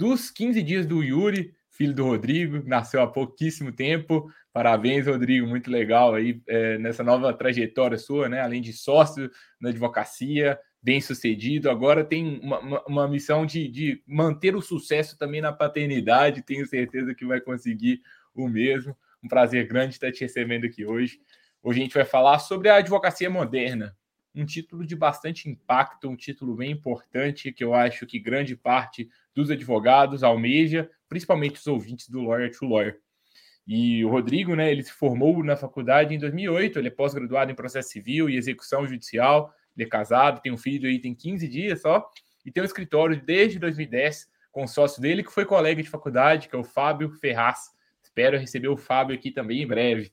dos 0.00 0.30
15 0.30 0.62
dias 0.62 0.86
do 0.86 1.02
Yuri, 1.02 1.52
filho 1.68 1.92
do 1.92 2.06
Rodrigo, 2.06 2.66
nasceu 2.66 3.02
há 3.02 3.06
pouquíssimo 3.06 3.70
tempo. 3.70 4.32
Parabéns, 4.50 5.06
Rodrigo, 5.06 5.46
muito 5.46 5.70
legal 5.70 6.14
aí 6.14 6.40
é, 6.48 6.78
nessa 6.78 7.04
nova 7.04 7.30
trajetória 7.34 7.98
sua, 7.98 8.26
né? 8.26 8.40
Além 8.40 8.62
de 8.62 8.72
sócio 8.72 9.30
na 9.60 9.68
advocacia, 9.68 10.58
bem 10.82 11.02
sucedido, 11.02 11.68
agora 11.68 12.02
tem 12.02 12.40
uma, 12.42 12.82
uma, 12.86 13.06
missão 13.06 13.44
de, 13.44 13.68
de 13.68 14.02
manter 14.06 14.56
o 14.56 14.62
sucesso 14.62 15.18
também 15.18 15.42
na 15.42 15.52
paternidade. 15.52 16.40
Tenho 16.40 16.66
certeza 16.66 17.14
que 17.14 17.26
vai 17.26 17.38
conseguir 17.38 18.00
o 18.34 18.48
mesmo. 18.48 18.96
Um 19.22 19.28
prazer 19.28 19.68
grande 19.68 19.92
estar 19.92 20.10
te 20.10 20.22
recebendo 20.22 20.64
aqui 20.64 20.86
hoje. 20.86 21.20
Hoje 21.62 21.78
a 21.78 21.82
gente 21.82 21.94
vai 21.94 22.06
falar 22.06 22.38
sobre 22.38 22.70
a 22.70 22.76
advocacia 22.76 23.28
moderna, 23.28 23.94
um 24.34 24.44
título 24.44 24.86
de 24.86 24.94
bastante 24.94 25.48
impacto, 25.48 26.08
um 26.08 26.16
título 26.16 26.54
bem 26.54 26.70
importante 26.70 27.52
que 27.52 27.64
eu 27.64 27.74
acho 27.74 28.06
que 28.06 28.18
grande 28.18 28.56
parte 28.56 29.08
dos 29.34 29.50
advogados 29.50 30.22
almeja, 30.22 30.90
principalmente 31.08 31.58
os 31.58 31.66
ouvintes 31.66 32.08
do 32.08 32.22
Lawyer 32.22 32.50
to 32.50 32.66
Lawyer. 32.66 33.00
E 33.66 34.04
o 34.04 34.08
Rodrigo, 34.08 34.54
né, 34.54 34.70
ele 34.70 34.82
se 34.82 34.92
formou 34.92 35.44
na 35.44 35.56
faculdade 35.56 36.14
em 36.14 36.18
2008, 36.18 36.78
ele 36.78 36.88
é 36.88 36.90
pós-graduado 36.90 37.52
em 37.52 37.54
processo 37.54 37.90
civil 37.90 38.28
e 38.28 38.36
execução 38.36 38.86
judicial, 38.86 39.52
ele 39.76 39.86
é 39.86 39.88
casado, 39.88 40.40
tem 40.40 40.52
um 40.52 40.58
filho 40.58 40.88
aí, 40.88 40.98
tem 40.98 41.14
15 41.14 41.46
dias 41.48 41.80
só, 41.80 42.08
e 42.44 42.50
tem 42.50 42.62
um 42.62 42.66
escritório 42.66 43.20
desde 43.24 43.58
2010 43.58 44.28
com 44.50 44.64
o 44.64 44.68
sócio 44.68 45.00
dele, 45.00 45.22
que 45.22 45.32
foi 45.32 45.44
colega 45.44 45.82
de 45.82 45.88
faculdade, 45.88 46.48
que 46.48 46.56
é 46.56 46.58
o 46.58 46.64
Fábio 46.64 47.10
Ferraz. 47.10 47.70
Espero 48.02 48.38
receber 48.38 48.68
o 48.68 48.76
Fábio 48.76 49.14
aqui 49.14 49.30
também 49.30 49.62
em 49.62 49.66
breve. 49.66 50.10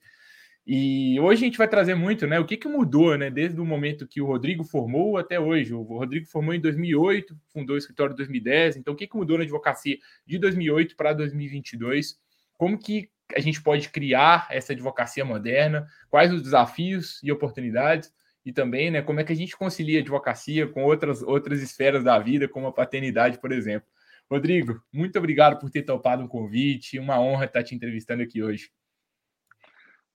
E 0.69 1.17
hoje 1.21 1.43
a 1.43 1.45
gente 1.45 1.57
vai 1.57 1.67
trazer 1.69 1.95
muito, 1.95 2.27
né? 2.27 2.37
O 2.41 2.45
que, 2.45 2.57
que 2.57 2.67
mudou, 2.67 3.17
né? 3.17 3.29
Desde 3.29 3.57
o 3.57 3.63
momento 3.63 4.05
que 4.05 4.19
o 4.21 4.25
Rodrigo 4.25 4.65
formou 4.65 5.15
até 5.15 5.39
hoje. 5.39 5.73
O 5.73 5.81
Rodrigo 5.81 6.25
formou 6.25 6.53
em 6.53 6.59
2008, 6.59 7.33
fundou 7.53 7.75
o 7.75 7.79
escritório 7.79 8.11
em 8.11 8.17
2010. 8.17 8.75
Então, 8.75 8.93
o 8.93 8.97
que, 8.97 9.07
que 9.07 9.15
mudou 9.15 9.37
na 9.37 9.45
advocacia 9.45 9.97
de 10.25 10.37
2008 10.37 10.97
para 10.97 11.13
2022? 11.13 12.19
Como 12.57 12.77
que 12.77 13.09
a 13.33 13.39
gente 13.39 13.61
pode 13.61 13.87
criar 13.87 14.45
essa 14.51 14.73
advocacia 14.73 15.23
moderna? 15.23 15.87
Quais 16.09 16.33
os 16.33 16.41
desafios 16.41 17.21
e 17.23 17.31
oportunidades? 17.31 18.11
E 18.45 18.51
também, 18.51 18.91
né? 18.91 19.01
Como 19.01 19.21
é 19.21 19.23
que 19.23 19.31
a 19.31 19.37
gente 19.37 19.55
concilia 19.55 19.99
a 19.99 20.01
advocacia 20.01 20.67
com 20.67 20.83
outras, 20.83 21.23
outras 21.23 21.61
esferas 21.61 22.03
da 22.03 22.19
vida, 22.19 22.45
como 22.45 22.67
a 22.67 22.73
paternidade, 22.73 23.39
por 23.39 23.53
exemplo? 23.53 23.87
Rodrigo, 24.29 24.83
muito 24.91 25.17
obrigado 25.17 25.59
por 25.59 25.69
ter 25.69 25.83
topado 25.83 26.21
um 26.23 26.27
convite. 26.27 26.99
Uma 26.99 27.21
honra 27.21 27.45
estar 27.45 27.63
te 27.63 27.73
entrevistando 27.73 28.21
aqui 28.21 28.43
hoje. 28.43 28.69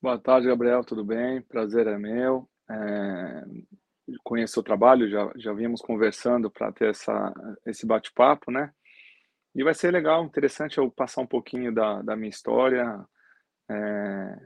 Boa 0.03 0.19
tarde, 0.19 0.49
Gabriel, 0.49 0.83
tudo 0.83 1.05
bem? 1.05 1.41
Prazer 1.43 1.87
é 1.87 1.97
meu. 1.97 2.51
É, 2.69 3.45
conheço 4.25 4.59
o 4.59 4.63
trabalho, 4.63 5.09
já, 5.09 5.33
já 5.37 5.53
vínhamos 5.53 5.81
conversando 5.81 6.51
para 6.51 6.73
ter 6.73 6.91
essa, 6.91 7.33
esse 7.65 7.87
bate-papo, 7.87 8.51
né? 8.51 8.73
E 9.55 9.63
vai 9.63 9.75
ser 9.75 9.93
legal, 9.93 10.25
interessante 10.25 10.79
eu 10.79 10.91
passar 10.91 11.21
um 11.21 11.27
pouquinho 11.27 11.73
da, 11.73 12.03
da 12.03 12.17
minha 12.17 12.31
história. 12.31 12.85
É, 13.71 14.37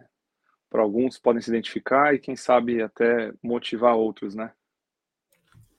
para 0.68 0.82
alguns 0.82 1.18
podem 1.18 1.40
se 1.40 1.48
identificar 1.48 2.14
e, 2.14 2.18
quem 2.18 2.36
sabe, 2.36 2.82
até 2.82 3.32
motivar 3.42 3.96
outros, 3.96 4.34
né? 4.34 4.52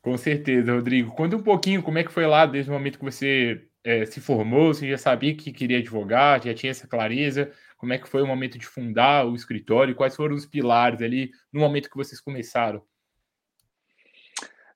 Com 0.01 0.17
certeza, 0.17 0.73
Rodrigo. 0.73 1.11
Conta 1.11 1.35
um 1.35 1.43
pouquinho 1.43 1.83
como 1.83 1.99
é 1.99 2.03
que 2.03 2.11
foi 2.11 2.25
lá 2.25 2.47
desde 2.47 2.71
o 2.71 2.73
momento 2.73 2.97
que 2.97 3.05
você 3.05 3.69
é, 3.83 4.07
se 4.07 4.19
formou, 4.19 4.73
você 4.73 4.89
já 4.89 4.97
sabia 4.97 5.35
que 5.35 5.53
queria 5.53 5.77
advogar, 5.77 6.43
já 6.43 6.53
tinha 6.55 6.71
essa 6.71 6.87
clareza 6.87 7.53
como 7.77 7.93
é 7.93 7.97
que 7.97 8.09
foi 8.09 8.21
o 8.21 8.27
momento 8.27 8.57
de 8.57 8.65
fundar 8.65 9.25
o 9.25 9.35
escritório, 9.35 9.95
quais 9.95 10.15
foram 10.15 10.35
os 10.35 10.45
pilares 10.45 11.01
ali 11.01 11.31
no 11.53 11.59
momento 11.59 11.89
que 11.89 11.95
vocês 11.95 12.19
começaram? 12.19 12.83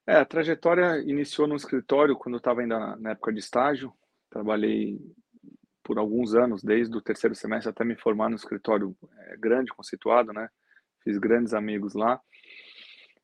É, 0.05 0.15
a 0.15 0.25
trajetória 0.25 0.99
iniciou 0.99 1.47
no 1.47 1.55
escritório 1.55 2.15
quando 2.15 2.35
eu 2.35 2.39
estava 2.39 2.61
ainda 2.61 2.95
na 2.97 3.11
época 3.11 3.33
de 3.33 3.39
estágio. 3.39 3.93
Trabalhei 4.29 4.99
por 5.83 5.97
alguns 5.97 6.35
anos, 6.35 6.63
desde 6.63 6.95
o 6.95 7.01
terceiro 7.01 7.35
semestre 7.35 7.69
até 7.69 7.83
me 7.83 7.95
formar 7.95 8.29
no 8.29 8.35
escritório 8.35 8.95
é, 9.17 9.37
grande, 9.37 9.71
conceituado, 9.71 10.31
né? 10.31 10.47
Fiz 11.03 11.17
grandes 11.17 11.53
amigos 11.53 11.93
lá. 11.93 12.19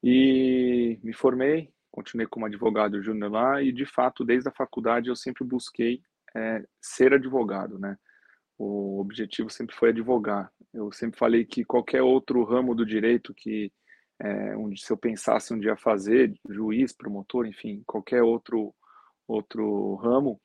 E 0.04 1.00
me 1.04 1.14
formei, 1.14 1.72
continuei 1.92 2.28
como 2.28 2.46
advogado 2.46 3.02
júnior 3.02 3.32
lá 3.32 3.62
e, 3.62 3.72
de 3.72 3.86
fato, 3.86 4.26
desde 4.26 4.50
a 4.50 4.54
faculdade 4.54 5.10
eu 5.10 5.16
sempre 5.16 5.44
busquei 5.44 6.02
é, 6.36 6.64
ser 6.82 7.14
advogado, 7.14 7.80
né? 7.80 7.98
O 8.58 9.00
objetivo 9.00 9.50
sempre 9.50 9.76
foi 9.76 9.90
advogar. 9.90 10.52
Eu 10.74 10.92
sempre 10.92 11.18
falei 11.18 11.46
que 11.46 11.64
qualquer 11.64 12.02
outro 12.02 12.44
ramo 12.44 12.76
do 12.76 12.86
direito 12.86 13.34
que 13.34 13.72
é, 14.20 14.56
onde 14.58 14.82
se 14.82 14.92
eu 14.92 14.98
pensasse 14.98 15.54
um 15.54 15.60
dia 15.60 15.76
fazer, 15.78 16.34
juiz, 16.50 16.92
promotor, 16.92 17.46
enfim, 17.46 17.84
qualquer 17.86 18.24
outro 18.24 18.74
outro 19.28 19.96
ramo, 19.96 20.40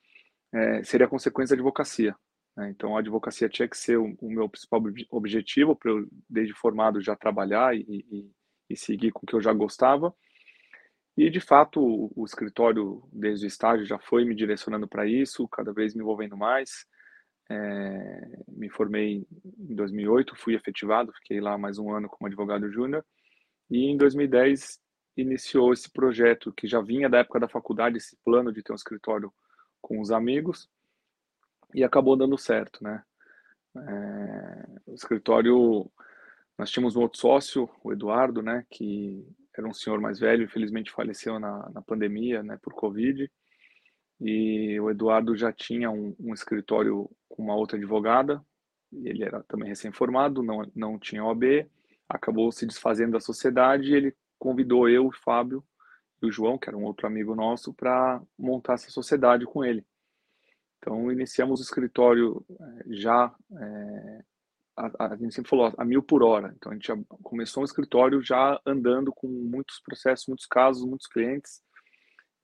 é, 0.52 0.82
seria 0.82 1.08
consequência 1.08 1.56
da 1.56 1.60
advocacia. 1.60 2.16
Né? 2.56 2.70
Então, 2.70 2.96
a 2.96 3.00
advocacia 3.00 3.48
tinha 3.48 3.68
que 3.68 3.76
ser 3.76 3.96
o, 3.96 4.16
o 4.20 4.30
meu 4.30 4.48
principal 4.48 4.82
objetivo 5.10 5.76
para 5.76 5.90
eu, 5.90 6.06
desde 6.28 6.52
formado, 6.52 7.00
já 7.00 7.16
trabalhar 7.16 7.76
e, 7.76 7.84
e, 7.88 8.30
e, 8.70 8.76
seguir 8.76 9.12
com 9.12 9.20
o 9.22 9.26
que 9.26 9.34
eu 9.34 9.40
já 9.40 9.52
gostava. 9.52 10.14
E, 11.16 11.30
de 11.30 11.40
fato, 11.40 11.80
o, 11.80 12.12
o 12.16 12.24
escritório, 12.24 13.02
desde 13.12 13.46
o 13.46 13.48
estágio, 13.48 13.86
já 13.86 13.98
foi 13.98 14.24
me 14.24 14.34
direcionando 14.34 14.88
para 14.88 15.06
isso, 15.06 15.48
cada 15.48 15.72
vez 15.72 15.94
me 15.94 16.02
envolvendo 16.02 16.36
mais. 16.36 16.86
É, 17.54 18.28
me 18.48 18.70
formei 18.70 19.26
em 19.58 19.74
2008, 19.74 20.34
fui 20.36 20.54
efetivado, 20.54 21.12
fiquei 21.12 21.38
lá 21.38 21.58
mais 21.58 21.78
um 21.78 21.92
ano 21.94 22.08
como 22.08 22.26
advogado 22.26 22.70
júnior. 22.70 23.04
E 23.70 23.84
em 23.90 23.96
2010 23.96 24.80
iniciou 25.18 25.72
esse 25.72 25.90
projeto 25.90 26.50
que 26.50 26.66
já 26.66 26.80
vinha 26.80 27.10
da 27.10 27.18
época 27.18 27.40
da 27.40 27.48
faculdade, 27.48 27.98
esse 27.98 28.16
plano 28.24 28.50
de 28.50 28.62
ter 28.62 28.72
um 28.72 28.76
escritório 28.76 29.30
com 29.82 30.00
os 30.00 30.10
amigos, 30.10 30.70
e 31.74 31.84
acabou 31.84 32.16
dando 32.16 32.38
certo, 32.38 32.82
né? 32.82 33.02
É, 33.76 34.66
o 34.86 34.94
escritório, 34.94 35.90
nós 36.56 36.70
tínhamos 36.70 36.96
um 36.96 37.02
outro 37.02 37.18
sócio, 37.18 37.68
o 37.84 37.92
Eduardo, 37.92 38.42
né, 38.42 38.64
que 38.70 39.26
era 39.56 39.66
um 39.66 39.72
senhor 39.72 40.00
mais 40.00 40.18
velho, 40.18 40.44
infelizmente 40.44 40.92
faleceu 40.92 41.38
na, 41.38 41.68
na 41.70 41.82
pandemia, 41.82 42.42
né, 42.42 42.58
por 42.62 42.74
Covid, 42.74 43.30
e 44.20 44.78
o 44.80 44.90
Eduardo 44.90 45.36
já 45.36 45.52
tinha 45.52 45.90
um, 45.90 46.14
um 46.18 46.32
escritório 46.32 47.10
com 47.28 47.42
uma 47.42 47.56
outra 47.56 47.76
advogada, 47.76 48.44
ele 48.92 49.24
era 49.24 49.42
também 49.44 49.68
recém-formado, 49.68 50.42
não, 50.42 50.70
não 50.74 50.98
tinha 50.98 51.24
OAB, 51.24 51.66
acabou 52.08 52.52
se 52.52 52.66
desfazendo 52.66 53.12
da 53.12 53.20
sociedade 53.20 53.90
e 53.90 53.94
ele 53.94 54.16
convidou 54.38 54.88
eu, 54.88 55.06
o 55.06 55.12
Fábio 55.12 55.64
e 56.20 56.26
o 56.26 56.32
João, 56.32 56.58
que 56.58 56.68
era 56.68 56.76
um 56.76 56.84
outro 56.84 57.06
amigo 57.06 57.34
nosso, 57.34 57.72
para 57.72 58.20
montar 58.38 58.74
essa 58.74 58.90
sociedade 58.90 59.46
com 59.46 59.64
ele. 59.64 59.84
Então, 60.78 61.10
iniciamos 61.10 61.60
o 61.60 61.62
escritório 61.62 62.44
eh, 62.50 62.84
já, 62.88 63.32
é, 63.56 64.24
a, 64.76 65.06
a, 65.06 65.16
gente 65.16 65.34
sempre 65.34 65.48
falou, 65.48 65.72
a 65.76 65.84
mil 65.84 66.02
por 66.02 66.22
hora. 66.22 66.52
Então, 66.56 66.72
a 66.72 66.74
gente 66.74 66.92
começou 67.22 67.62
um 67.62 67.64
escritório 67.64 68.20
já 68.20 68.60
andando 68.66 69.12
com 69.12 69.28
muitos 69.28 69.80
processos, 69.80 70.26
muitos 70.26 70.46
casos, 70.46 70.84
muitos 70.84 71.06
clientes, 71.06 71.62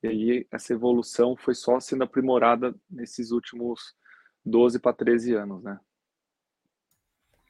e 0.03 0.09
aí 0.09 0.47
essa 0.51 0.73
evolução 0.73 1.37
foi 1.37 1.55
só 1.55 1.81
sendo 1.81 2.05
aprimorada 2.05 2.75
nesses 2.89 3.31
últimos 3.31 3.95
12 4.45 4.79
para 4.79 4.93
13 4.93 5.35
anos, 5.35 5.63
né? 5.63 5.79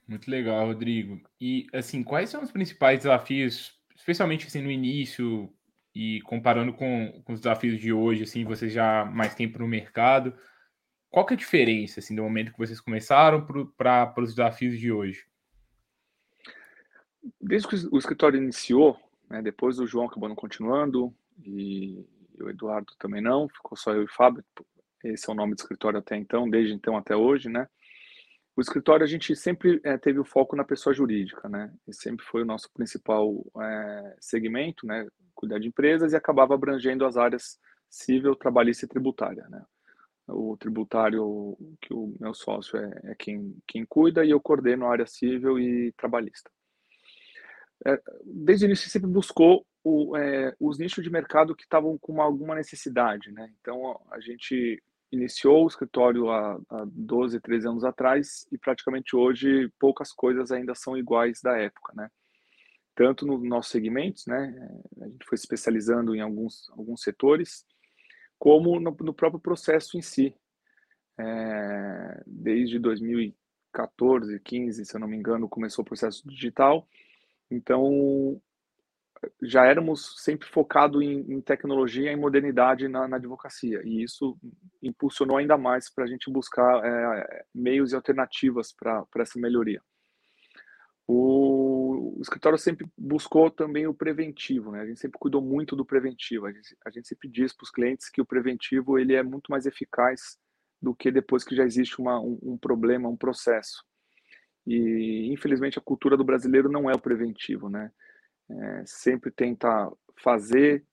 Muito 0.06 0.30
legal, 0.30 0.66
Rodrigo. 0.66 1.20
E 1.38 1.66
assim, 1.72 2.02
quais 2.02 2.30
são 2.30 2.42
os 2.42 2.50
principais 2.50 3.00
desafios, 3.00 3.78
especialmente 3.94 4.46
assim 4.46 4.62
no 4.62 4.70
início 4.70 5.52
e 5.94 6.22
comparando 6.22 6.72
com, 6.72 7.20
com 7.24 7.34
os 7.34 7.40
desafios 7.40 7.78
de 7.78 7.92
hoje, 7.92 8.22
assim, 8.22 8.44
você 8.44 8.70
já 8.70 9.04
mais 9.04 9.34
tempo 9.34 9.58
no 9.58 9.68
mercado, 9.68 10.34
qual 11.10 11.26
que 11.26 11.34
é 11.34 11.36
a 11.36 11.38
diferença 11.38 12.00
assim 12.00 12.14
do 12.14 12.22
momento 12.22 12.52
que 12.52 12.58
vocês 12.58 12.80
começaram 12.80 13.46
para 13.76 14.14
os 14.18 14.34
desafios 14.34 14.78
de 14.78 14.90
hoje? 14.90 15.26
Desde 17.38 17.68
que 17.68 17.74
o 17.92 17.98
escritório 17.98 18.40
iniciou, 18.40 18.98
né, 19.28 19.42
depois 19.42 19.78
o 19.78 19.86
João 19.86 20.06
acabou 20.06 20.28
não 20.28 20.36
continuando 20.36 21.14
e 21.44 22.06
e 22.38 22.42
o 22.42 22.50
Eduardo 22.50 22.92
também 22.98 23.20
não, 23.20 23.48
ficou 23.48 23.76
só 23.76 23.92
eu 23.92 24.02
e 24.02 24.04
o 24.04 24.12
Fábio, 24.12 24.44
esse 25.04 25.28
é 25.28 25.32
o 25.32 25.36
nome 25.36 25.54
do 25.54 25.60
escritório 25.60 25.98
até 25.98 26.16
então, 26.16 26.48
desde 26.48 26.74
então 26.74 26.96
até 26.96 27.14
hoje, 27.14 27.48
né? 27.48 27.68
O 28.56 28.60
escritório 28.60 29.04
a 29.04 29.08
gente 29.08 29.36
sempre 29.36 29.80
é, 29.84 29.96
teve 29.96 30.18
o 30.18 30.24
foco 30.24 30.56
na 30.56 30.64
pessoa 30.64 30.92
jurídica, 30.92 31.48
né? 31.48 31.72
Esse 31.86 32.00
sempre 32.02 32.24
foi 32.26 32.42
o 32.42 32.46
nosso 32.46 32.68
principal 32.72 33.32
é, 33.60 34.16
segmento, 34.20 34.86
né? 34.86 35.06
Cuidar 35.34 35.60
de 35.60 35.68
empresas 35.68 36.12
e 36.12 36.16
acabava 36.16 36.54
abrangendo 36.54 37.06
as 37.06 37.16
áreas 37.16 37.58
civil, 37.88 38.34
trabalhista 38.34 38.84
e 38.84 38.88
tributária, 38.88 39.46
né? 39.48 39.64
o 40.28 40.56
tributário 40.56 41.56
que 41.80 41.92
o 41.92 42.14
meu 42.20 42.34
sócio 42.34 42.76
é, 42.76 43.12
é 43.12 43.14
quem, 43.14 43.56
quem 43.66 43.84
cuida 43.84 44.24
e 44.24 44.30
eu 44.30 44.40
coordeno 44.40 44.86
a 44.86 44.92
área 44.92 45.06
civil 45.06 45.58
e 45.58 45.92
trabalhista. 45.92 46.50
É, 47.86 48.00
desde 48.24 48.64
o 48.64 48.66
início 48.66 48.90
sempre 48.90 49.08
buscou 49.08 49.64
o, 49.88 50.16
é, 50.16 50.54
os 50.60 50.78
nichos 50.78 51.02
de 51.02 51.10
mercado 51.10 51.54
que 51.54 51.62
estavam 51.62 51.96
com 51.98 52.12
uma, 52.12 52.24
alguma 52.24 52.54
necessidade, 52.54 53.32
né? 53.32 53.50
Então 53.60 53.98
a 54.10 54.20
gente 54.20 54.82
iniciou 55.10 55.64
o 55.64 55.66
escritório 55.66 56.30
há, 56.30 56.60
há 56.68 56.84
12, 56.86 57.40
13 57.40 57.68
anos 57.68 57.84
atrás 57.84 58.46
e 58.52 58.58
praticamente 58.58 59.16
hoje 59.16 59.72
poucas 59.78 60.12
coisas 60.12 60.52
ainda 60.52 60.74
são 60.74 60.96
iguais 60.96 61.40
da 61.40 61.56
época, 61.56 61.94
né? 61.96 62.10
Tanto 62.94 63.24
nos 63.24 63.42
nossos 63.42 63.72
segmentos, 63.72 64.26
né? 64.26 64.54
A 65.00 65.08
gente 65.08 65.24
foi 65.24 65.36
especializando 65.36 66.14
em 66.14 66.20
alguns, 66.20 66.68
alguns 66.70 67.00
setores, 67.00 67.64
como 68.38 68.78
no, 68.78 68.94
no 69.00 69.14
próprio 69.14 69.40
processo 69.40 69.96
em 69.96 70.02
si. 70.02 70.34
É, 71.18 72.22
desde 72.26 72.78
2014, 72.78 74.38
15, 74.40 74.84
se 74.84 74.94
eu 74.94 75.00
não 75.00 75.08
me 75.08 75.16
engano, 75.16 75.48
começou 75.48 75.82
o 75.82 75.86
processo 75.86 76.28
digital. 76.28 76.86
Então, 77.50 78.40
já 79.42 79.64
éramos 79.64 80.22
sempre 80.22 80.48
focados 80.48 81.02
em, 81.02 81.20
em, 81.32 81.40
tecnologia 81.40 82.12
e 82.12 82.16
modernidade 82.16 82.88
na, 82.88 83.08
na, 83.08 83.16
advocacia, 83.16 83.82
e 83.84 84.02
isso 84.02 84.38
impulsionou 84.82 85.36
ainda 85.36 85.56
mais 85.56 85.92
para 85.92 86.04
a 86.04 86.06
gente 86.06 86.30
buscar 86.30 86.84
é, 86.84 87.44
meios 87.54 87.92
e 87.92 87.96
alternativas 87.96 88.72
para 88.72 89.06
essa 89.16 89.38
melhoria. 89.38 89.82
O, 91.06 92.18
o, 92.18 92.20
escritório 92.20 92.58
sempre 92.58 92.86
buscou 92.96 93.50
também 93.50 93.86
o 93.86 93.94
preventivo, 93.94 94.70
né? 94.70 94.82
A 94.82 94.86
gente 94.86 95.00
sempre 95.00 95.18
cuidou 95.18 95.40
muito 95.40 95.74
do 95.74 95.84
preventivo. 95.84 96.44
A 96.44 96.52
gente, 96.52 96.76
a 96.84 96.90
gente 96.90 97.08
sempre 97.08 97.30
diz 97.30 97.54
para 97.54 97.64
os 97.64 97.70
clientes 97.70 98.10
que 98.10 98.20
o 98.20 98.26
preventivo 98.26 98.98
ele 98.98 99.14
é 99.14 99.22
muito 99.22 99.50
mais 99.50 99.64
eficaz 99.64 100.36
do 100.82 100.94
que 100.94 101.10
depois 101.10 101.44
que 101.44 101.56
já 101.56 101.64
existe 101.64 101.98
uma, 101.98 102.20
um, 102.20 102.38
um 102.42 102.58
problema, 102.58 103.08
um 103.08 103.16
processo. 103.16 103.82
E 104.66 105.32
infelizmente 105.32 105.78
a 105.78 105.82
cultura 105.82 106.14
do 106.14 106.24
brasileiro 106.24 106.70
não 106.70 106.90
é 106.90 106.94
o 106.94 107.00
preventivo, 107.00 107.70
né? 107.70 107.90
É, 108.50 108.82
sempre 108.86 109.30
tenta 109.30 109.90
fazer 110.22 110.84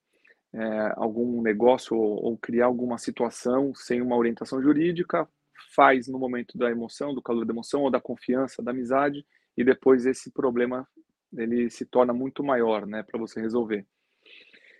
é, 0.53 0.93
algum 0.95 1.41
negócio 1.41 1.97
ou, 1.97 2.23
ou, 2.23 2.37
criar 2.37 2.65
alguma 2.65 2.97
situação 2.97 3.73
sem 3.73 4.01
uma 4.01 4.15
orientação 4.15 4.61
jurídica, 4.61 5.27
faz 5.73 6.07
no 6.07 6.19
momento 6.19 6.57
da 6.57 6.69
emoção, 6.69 7.13
do 7.13 7.21
calor 7.21 7.45
da 7.45 7.53
emoção 7.53 7.81
ou 7.81 7.91
da 7.91 7.99
confiança, 7.99 8.63
da 8.63 8.71
amizade 8.71 9.25
e 9.57 9.63
depois 9.63 10.05
esse 10.05 10.31
problema 10.31 10.87
ele 11.33 11.69
se 11.69 11.85
torna 11.85 12.13
muito 12.13 12.43
maior, 12.43 12.85
né, 12.85 13.03
para 13.03 13.19
você 13.19 13.41
resolver. 13.41 13.85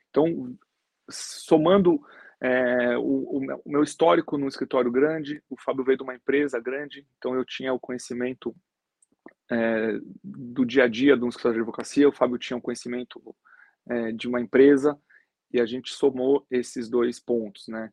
Então, 0.10 0.56
somando 1.10 2.00
é, 2.42 2.98
o, 2.98 3.38
o, 3.38 3.62
meu 3.66 3.84
histórico 3.84 4.38
no 4.38 4.48
escritório 4.48 4.92
grande, 4.92 5.42
o 5.50 5.56
Fábio 5.60 5.84
veio 5.84 5.98
de 5.98 6.04
uma 6.04 6.16
empresa 6.16 6.60
grande, 6.60 7.06
então 7.18 7.36
eu 7.36 7.44
tinha 7.44 7.74
o 7.74 7.80
conhecimento 7.80 8.56
é, 9.52 10.00
do 10.24 10.66
dia 10.66 10.86
a 10.86 10.88
dia 10.88 11.16
de 11.16 11.24
um 11.24 11.30
escritório 11.30 11.58
de 11.58 11.62
advocacia, 11.62 12.10
o 12.10 12.12
Fábio 12.12 12.38
tinha 12.38 12.58
o 12.58 12.62
conhecimento 12.62 13.36
é, 13.88 14.12
de 14.12 14.28
uma 14.28 14.42
empresa, 14.42 15.00
e 15.52 15.60
a 15.60 15.66
gente 15.66 15.94
somou 15.94 16.46
esses 16.50 16.90
dois 16.90 17.20
pontos, 17.20 17.68
né? 17.68 17.92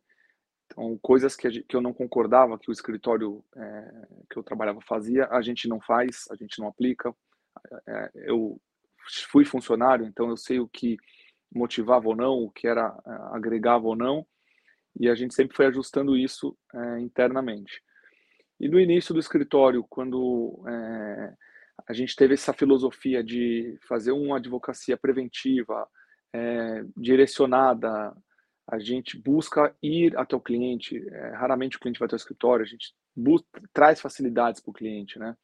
Então, 0.65 0.97
coisas 1.01 1.35
que, 1.35 1.63
que 1.63 1.75
eu 1.75 1.81
não 1.81 1.93
concordava 1.93 2.57
que 2.57 2.69
o 2.69 2.73
escritório 2.73 3.43
é, 3.55 4.07
que 4.29 4.37
eu 4.37 4.43
trabalhava 4.43 4.81
fazia, 4.81 5.27
a 5.29 5.41
gente 5.41 5.67
não 5.67 5.79
faz, 5.79 6.25
a 6.31 6.35
gente 6.35 6.59
não 6.59 6.67
aplica. 6.67 7.13
É, 7.87 8.11
eu 8.25 8.59
fui 9.29 9.45
funcionário, 9.45 10.05
então 10.05 10.29
eu 10.29 10.37
sei 10.37 10.59
o 10.59 10.67
que 10.67 10.97
motivava 11.53 12.07
ou 12.07 12.15
não, 12.15 12.39
o 12.39 12.51
que 12.51 12.67
era 12.67 12.97
é, 13.05 13.11
agregava 13.35 13.85
ou 13.85 13.95
não, 13.95 14.25
e 14.99 15.07
a 15.07 15.15
gente 15.15 15.33
sempre 15.33 15.55
foi 15.55 15.67
ajustando 15.67 16.17
isso 16.17 16.57
é, 16.73 16.99
internamente. 16.99 17.81
E 18.63 18.69
no 18.69 18.79
início 18.79 19.13
do 19.13 19.19
escritório, 19.19 19.85
quando 19.89 20.63
é, 20.65 21.33
a 21.85 21.91
gente 21.91 22.15
teve 22.15 22.35
essa 22.35 22.53
filosofia 22.53 23.21
de 23.21 23.77
fazer 23.89 24.13
uma 24.13 24.37
advocacia 24.37 24.95
preventiva, 24.95 25.85
é, 26.33 26.85
direcionada 26.95 28.15
a 28.65 28.79
gente 28.79 29.21
busca 29.21 29.75
ir 29.83 30.17
até 30.17 30.33
o 30.33 30.39
cliente, 30.39 30.97
é, 31.09 31.35
raramente 31.35 31.75
o 31.75 31.79
cliente 31.81 31.99
vai 31.99 32.05
até 32.05 32.15
o 32.15 32.23
escritório, 32.23 32.63
a 32.63 32.65
gente 32.65 32.95
traz 33.73 33.99
facilidades 33.99 34.61
para 34.61 34.71
o 34.71 34.73
cliente, 34.73 35.19
né? 35.19 35.35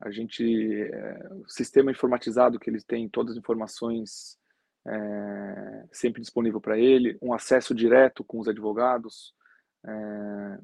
A 0.00 0.10
gente, 0.10 0.42
é, 0.42 1.28
o 1.34 1.48
sistema 1.50 1.90
informatizado 1.90 2.58
que 2.58 2.70
eles 2.70 2.84
têm, 2.84 3.06
todas 3.06 3.32
as 3.32 3.38
informações 3.38 4.38
é, 4.86 5.84
sempre 5.92 6.22
disponível 6.22 6.58
para 6.58 6.78
ele, 6.78 7.18
um 7.20 7.34
acesso 7.34 7.74
direto 7.74 8.24
com 8.24 8.40
os 8.40 8.48
advogados, 8.48 9.34
é, 9.84 10.58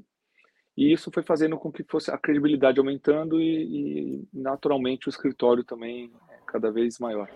e 0.77 0.93
isso 0.93 1.11
foi 1.13 1.23
fazendo 1.23 1.59
com 1.59 1.71
que 1.71 1.85
fosse 1.85 2.11
a 2.11 2.19
credibilidade 2.19 2.79
aumentando 2.79 3.41
e, 3.41 4.23
e 4.23 4.29
naturalmente 4.33 5.09
o 5.09 5.11
escritório 5.11 5.63
também 5.63 6.11
é 6.31 6.39
cada 6.47 6.71
vez 6.71 6.99
maior. 6.99 7.29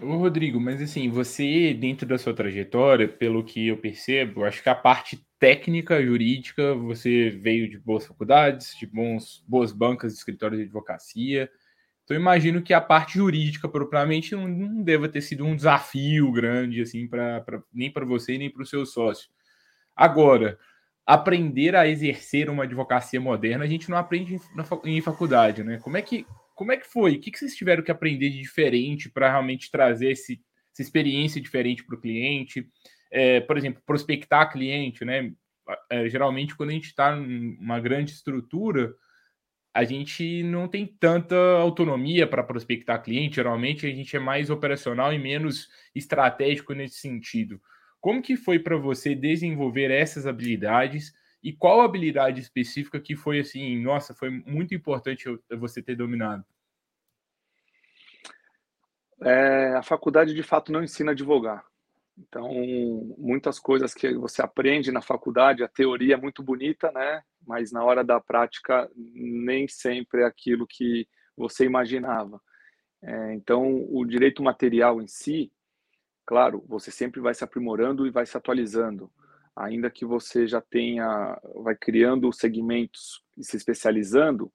Ô, 0.00 0.16
Rodrigo, 0.16 0.60
mas 0.60 0.80
assim, 0.80 1.10
você, 1.10 1.74
dentro 1.74 2.06
da 2.06 2.18
sua 2.18 2.32
trajetória, 2.32 3.08
pelo 3.08 3.42
que 3.42 3.66
eu 3.66 3.76
percebo, 3.76 4.44
acho 4.44 4.62
que 4.62 4.68
a 4.68 4.74
parte 4.74 5.26
técnica, 5.40 6.00
jurídica, 6.04 6.72
você 6.74 7.30
veio 7.30 7.68
de 7.68 7.78
boas 7.78 8.06
faculdades, 8.06 8.76
de 8.78 8.86
bons, 8.86 9.42
boas 9.46 9.72
bancas 9.72 10.12
de 10.12 10.18
escritório 10.18 10.56
de 10.56 10.64
advocacia. 10.64 11.50
Então, 12.04 12.16
imagino 12.16 12.62
que 12.62 12.72
a 12.72 12.80
parte 12.80 13.18
jurídica, 13.18 13.68
propriamente, 13.68 14.36
não, 14.36 14.46
não 14.46 14.82
deva 14.82 15.08
ter 15.08 15.20
sido 15.20 15.44
um 15.44 15.56
desafio 15.56 16.30
grande, 16.30 16.80
assim, 16.80 17.08
pra, 17.08 17.40
pra 17.40 17.60
nem 17.72 17.90
para 17.90 18.04
você, 18.04 18.38
nem 18.38 18.50
para 18.50 18.62
o 18.62 18.66
seu 18.66 18.86
sócio. 18.86 19.28
Agora, 19.96 20.56
aprender 21.08 21.74
a 21.74 21.88
exercer 21.88 22.50
uma 22.50 22.64
advocacia 22.64 23.18
moderna, 23.18 23.64
a 23.64 23.66
gente 23.66 23.88
não 23.88 23.96
aprende 23.96 24.38
em 24.84 25.00
faculdade, 25.00 25.64
né? 25.64 25.78
Como 25.78 25.96
é 25.96 26.02
que 26.02 26.26
como 26.54 26.70
é 26.72 26.76
que 26.76 26.86
foi? 26.86 27.14
O 27.14 27.20
que, 27.20 27.30
vocês 27.34 27.54
tiveram 27.54 27.82
que 27.82 27.90
aprender 27.90 28.28
de 28.28 28.40
diferente 28.40 29.08
para 29.08 29.30
realmente 29.30 29.70
trazer 29.70 30.10
esse, 30.10 30.42
essa 30.72 30.82
experiência 30.82 31.40
diferente 31.40 31.84
para 31.84 31.94
o 31.96 32.00
cliente? 32.00 32.68
É, 33.10 33.40
por 33.40 33.56
exemplo, 33.56 33.80
prospectar 33.86 34.52
cliente, 34.52 35.02
né? 35.02 35.32
É, 35.88 36.08
geralmente, 36.10 36.54
quando 36.54 36.70
a 36.70 36.72
gente 36.72 36.88
está 36.88 37.14
numa 37.14 37.80
grande 37.80 38.10
estrutura, 38.10 38.92
a 39.72 39.84
gente 39.84 40.42
não 40.42 40.68
tem 40.68 40.84
tanta 40.84 41.36
autonomia 41.58 42.26
para 42.26 42.42
prospectar 42.42 43.02
cliente. 43.02 43.36
Geralmente, 43.36 43.86
a 43.86 43.90
gente 43.90 44.14
é 44.14 44.18
mais 44.18 44.50
operacional 44.50 45.12
e 45.12 45.18
menos 45.18 45.68
estratégico 45.94 46.74
nesse 46.74 46.96
sentido. 46.96 47.62
Como 48.00 48.22
que 48.22 48.36
foi 48.36 48.58
para 48.58 48.76
você 48.76 49.14
desenvolver 49.14 49.90
essas 49.90 50.26
habilidades 50.26 51.12
e 51.42 51.52
qual 51.52 51.80
habilidade 51.80 52.40
específica 52.40 53.00
que 53.00 53.16
foi 53.16 53.40
assim, 53.40 53.80
nossa, 53.80 54.14
foi 54.14 54.30
muito 54.30 54.74
importante 54.74 55.24
você 55.50 55.82
ter 55.82 55.96
dominado? 55.96 56.44
É, 59.20 59.74
a 59.74 59.82
faculdade 59.82 60.34
de 60.34 60.42
fato 60.42 60.70
não 60.70 60.82
ensina 60.82 61.10
a 61.10 61.12
advogar. 61.12 61.64
Então, 62.16 62.50
muitas 63.16 63.60
coisas 63.60 63.94
que 63.94 64.12
você 64.14 64.42
aprende 64.42 64.90
na 64.90 65.00
faculdade, 65.00 65.62
a 65.62 65.68
teoria 65.68 66.14
é 66.14 66.16
muito 66.16 66.42
bonita, 66.42 66.90
né? 66.90 67.22
Mas 67.46 67.70
na 67.70 67.84
hora 67.84 68.02
da 68.02 68.20
prática, 68.20 68.90
nem 68.96 69.68
sempre 69.68 70.22
é 70.22 70.24
aquilo 70.24 70.66
que 70.66 71.06
você 71.36 71.64
imaginava. 71.64 72.40
É, 73.00 73.34
então, 73.34 73.86
o 73.88 74.04
direito 74.04 74.42
material 74.42 75.00
em 75.00 75.06
si, 75.06 75.52
claro, 76.28 76.62
você 76.68 76.90
sempre 76.90 77.22
vai 77.22 77.32
se 77.32 77.42
aprimorando 77.42 78.06
e 78.06 78.10
vai 78.10 78.26
se 78.26 78.36
atualizando 78.36 79.10
ainda 79.58 79.90
que 79.90 80.04
você 80.04 80.46
já 80.46 80.60
tenha, 80.60 81.38
vai 81.56 81.74
criando 81.74 82.32
segmentos 82.32 83.24
e 83.36 83.42
se 83.42 83.56
especializando, 83.56 84.52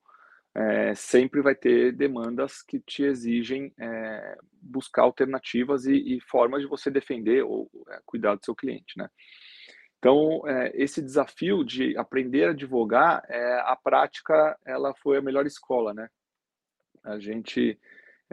é, 0.55 0.93
sempre 0.95 1.41
vai 1.41 1.55
ter 1.55 1.91
demandas 1.91 2.61
que 2.61 2.79
te 2.79 3.03
exigem 3.03 3.73
é, 3.77 4.37
buscar 4.61 5.01
alternativas 5.01 5.85
e, 5.85 5.93
e, 5.93 6.21
formas 6.21 6.61
de 6.61 6.67
você 6.67 6.91
defender 6.91 7.43
ou 7.43 7.69
é, 7.89 7.99
cuidar 8.05 8.35
do 8.35 8.45
seu 8.45 8.55
cliente, 8.55 8.97
né? 8.97 9.09
Então, 9.97 10.47
é, 10.47 10.71
esse 10.75 11.01
desafio 11.01 11.63
de 11.63 11.97
aprender 11.97 12.45
a 12.45 12.51
advogar, 12.51 13.23
é, 13.27 13.59
a 13.61 13.75
prática, 13.75 14.57
ela 14.65 14.93
foi 14.95 15.17
a 15.17 15.21
melhor 15.21 15.45
escola, 15.45 15.93
né? 15.93 16.07
A 17.03 17.19
gente 17.19 17.79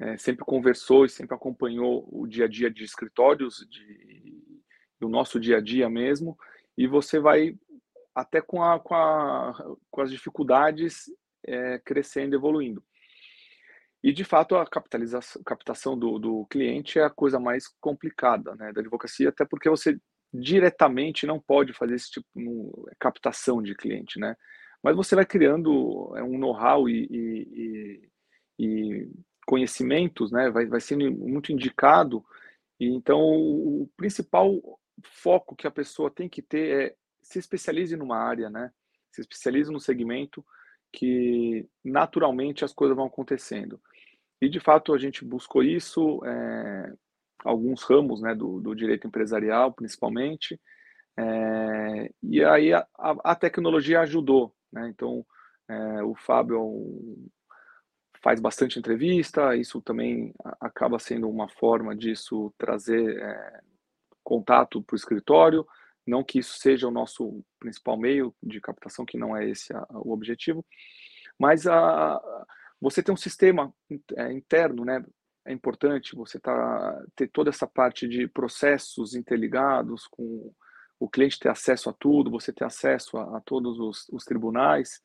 é, 0.00 0.16
sempre 0.16 0.44
conversou 0.46 1.04
e 1.04 1.10
sempre 1.10 1.34
acompanhou 1.34 2.08
o 2.10 2.26
dia 2.26 2.46
a 2.46 2.48
dia 2.48 2.70
de 2.70 2.82
escritórios, 2.82 3.66
de, 3.68 4.64
do 4.98 5.10
nosso 5.10 5.38
dia 5.38 5.58
a 5.58 5.60
dia 5.60 5.90
mesmo, 5.90 6.38
e 6.76 6.86
você 6.86 7.20
vai 7.20 7.54
até 8.14 8.40
com, 8.40 8.62
a, 8.62 8.80
com, 8.80 8.94
a, 8.94 9.76
com 9.90 10.00
as 10.00 10.10
dificuldades 10.10 11.04
é, 11.46 11.78
crescendo, 11.78 12.34
evoluindo. 12.34 12.82
E, 14.02 14.10
de 14.10 14.24
fato, 14.24 14.56
a 14.56 14.66
capitalização, 14.66 15.42
captação 15.44 15.98
do, 15.98 16.18
do 16.18 16.46
cliente 16.46 16.98
é 16.98 17.04
a 17.04 17.10
coisa 17.10 17.38
mais 17.38 17.68
complicada 17.78 18.54
né, 18.56 18.72
da 18.72 18.80
advocacia, 18.80 19.28
até 19.28 19.44
porque 19.44 19.68
você 19.68 20.00
diretamente 20.32 21.26
não 21.26 21.38
pode 21.38 21.74
fazer 21.74 21.96
esse 21.96 22.10
tipo 22.10 22.26
de 22.34 22.96
captação 22.98 23.62
de 23.62 23.74
cliente, 23.74 24.18
né? 24.18 24.34
Mas 24.82 24.96
você 24.96 25.14
vai 25.14 25.26
criando 25.26 26.14
é, 26.16 26.22
um 26.22 26.38
know-how 26.38 26.88
e, 26.88 27.06
e, 27.10 28.10
e, 28.58 29.10
conhecimentos, 29.46 30.30
né? 30.30 30.50
Vai, 30.50 30.66
vai 30.66 30.80
sendo 30.80 31.10
muito 31.12 31.52
indicado. 31.52 32.24
E, 32.78 32.86
então, 32.86 33.20
o 33.20 33.90
principal 33.96 34.60
foco 35.02 35.56
que 35.56 35.66
a 35.66 35.70
pessoa 35.70 36.10
tem 36.10 36.28
que 36.28 36.42
ter 36.42 36.90
é 36.90 36.94
se 37.22 37.38
especialize 37.38 37.96
numa 37.96 38.16
área, 38.16 38.50
né? 38.50 38.72
se 39.12 39.20
especialize 39.20 39.70
no 39.70 39.80
segmento 39.80 40.44
que 40.92 41.68
naturalmente 41.84 42.64
as 42.64 42.72
coisas 42.72 42.96
vão 42.96 43.06
acontecendo. 43.06 43.80
E 44.40 44.48
de 44.48 44.58
fato 44.58 44.94
a 44.94 44.98
gente 44.98 45.24
buscou 45.24 45.62
isso, 45.62 46.20
é, 46.24 46.92
alguns 47.44 47.82
ramos 47.82 48.20
né, 48.20 48.34
do, 48.34 48.60
do 48.60 48.74
direito 48.74 49.06
empresarial 49.06 49.72
principalmente, 49.72 50.60
é, 51.16 52.12
e 52.22 52.42
aí 52.42 52.72
a, 52.72 52.86
a, 52.96 53.34
tecnologia 53.34 54.00
ajudou. 54.00 54.54
Né? 54.72 54.88
Então 54.88 55.24
é, 55.68 56.02
o 56.02 56.14
Fábio 56.14 56.56
é 56.56 56.60
faz 58.22 58.40
bastante 58.40 58.78
entrevista, 58.78 59.56
isso 59.56 59.80
também 59.80 60.34
acaba 60.60 60.98
sendo 60.98 61.28
uma 61.28 61.48
forma 61.48 61.96
disso 61.96 62.52
trazer 62.58 63.18
é, 63.18 63.60
contato 64.22 64.82
para 64.82 64.94
o 64.94 64.96
escritório, 64.96 65.66
não 66.06 66.22
que 66.24 66.38
isso 66.38 66.58
seja 66.58 66.88
o 66.88 66.90
nosso 66.90 67.42
principal 67.58 67.96
meio 67.96 68.34
de 68.42 68.60
captação, 68.60 69.04
que 69.04 69.18
não 69.18 69.36
é 69.36 69.48
esse 69.48 69.74
a, 69.74 69.86
o 69.90 70.12
objetivo, 70.12 70.64
mas 71.38 71.66
a, 71.66 72.20
você 72.80 73.02
tem 73.02 73.12
um 73.12 73.16
sistema 73.16 73.72
é, 74.16 74.32
interno, 74.32 74.84
né? 74.84 75.04
É 75.44 75.52
importante 75.52 76.14
você 76.14 76.38
tá, 76.38 77.02
ter 77.16 77.28
toda 77.28 77.50
essa 77.50 77.66
parte 77.66 78.06
de 78.06 78.28
processos 78.28 79.14
interligados 79.14 80.06
com 80.06 80.52
o 80.98 81.08
cliente 81.08 81.38
ter 81.38 81.48
acesso 81.48 81.88
a 81.88 81.92
tudo, 81.94 82.30
você 82.30 82.52
ter 82.52 82.64
acesso 82.64 83.16
a, 83.16 83.38
a 83.38 83.40
todos 83.40 83.78
os, 83.80 84.06
os, 84.10 84.24
tribunais, 84.24 85.00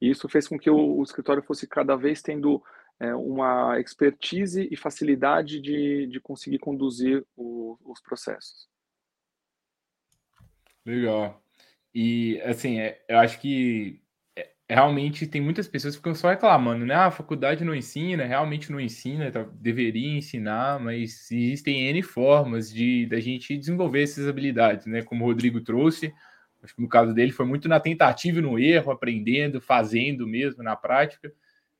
e 0.00 0.10
isso 0.10 0.28
fez 0.28 0.46
com 0.46 0.58
que 0.58 0.70
o, 0.70 0.98
o 0.98 1.02
escritório 1.02 1.42
fosse 1.42 1.66
cada 1.66 1.96
vez 1.96 2.22
tendo 2.22 2.62
é, 3.00 3.14
uma 3.14 3.78
expertise 3.80 4.68
e 4.70 4.76
facilidade 4.76 5.60
de, 5.60 6.06
de 6.06 6.20
conseguir 6.20 6.58
conduzir 6.58 7.24
o, 7.36 7.78
os 7.84 8.00
processos. 8.00 8.68
Legal. 10.84 11.42
E, 11.94 12.40
assim, 12.42 12.80
é, 12.80 13.04
eu 13.08 13.18
acho 13.18 13.40
que 13.40 14.00
é, 14.36 14.50
realmente 14.68 15.26
tem 15.26 15.40
muitas 15.40 15.68
pessoas 15.68 15.94
que 15.94 15.98
ficam 15.98 16.14
só 16.14 16.30
reclamando, 16.30 16.86
né? 16.86 16.94
Ah, 16.94 17.06
a 17.06 17.10
faculdade 17.10 17.64
não 17.64 17.74
ensina, 17.74 18.24
realmente 18.24 18.72
não 18.72 18.80
ensina, 18.80 19.30
tá, 19.30 19.42
deveria 19.54 20.16
ensinar, 20.16 20.80
mas 20.80 21.30
existem 21.30 21.88
N 21.88 22.02
formas 22.02 22.72
de 22.72 23.06
da 23.06 23.20
gente 23.20 23.56
desenvolver 23.56 24.02
essas 24.02 24.26
habilidades, 24.26 24.86
né? 24.86 25.02
Como 25.02 25.24
o 25.24 25.28
Rodrigo 25.28 25.60
trouxe, 25.60 26.12
acho 26.62 26.74
que 26.74 26.82
no 26.82 26.88
caso 26.88 27.14
dele 27.14 27.32
foi 27.32 27.46
muito 27.46 27.68
na 27.68 27.80
tentativa 27.80 28.38
e 28.38 28.42
no 28.42 28.58
erro, 28.58 28.90
aprendendo, 28.90 29.60
fazendo 29.60 30.26
mesmo 30.26 30.62
na 30.62 30.76
prática. 30.76 31.32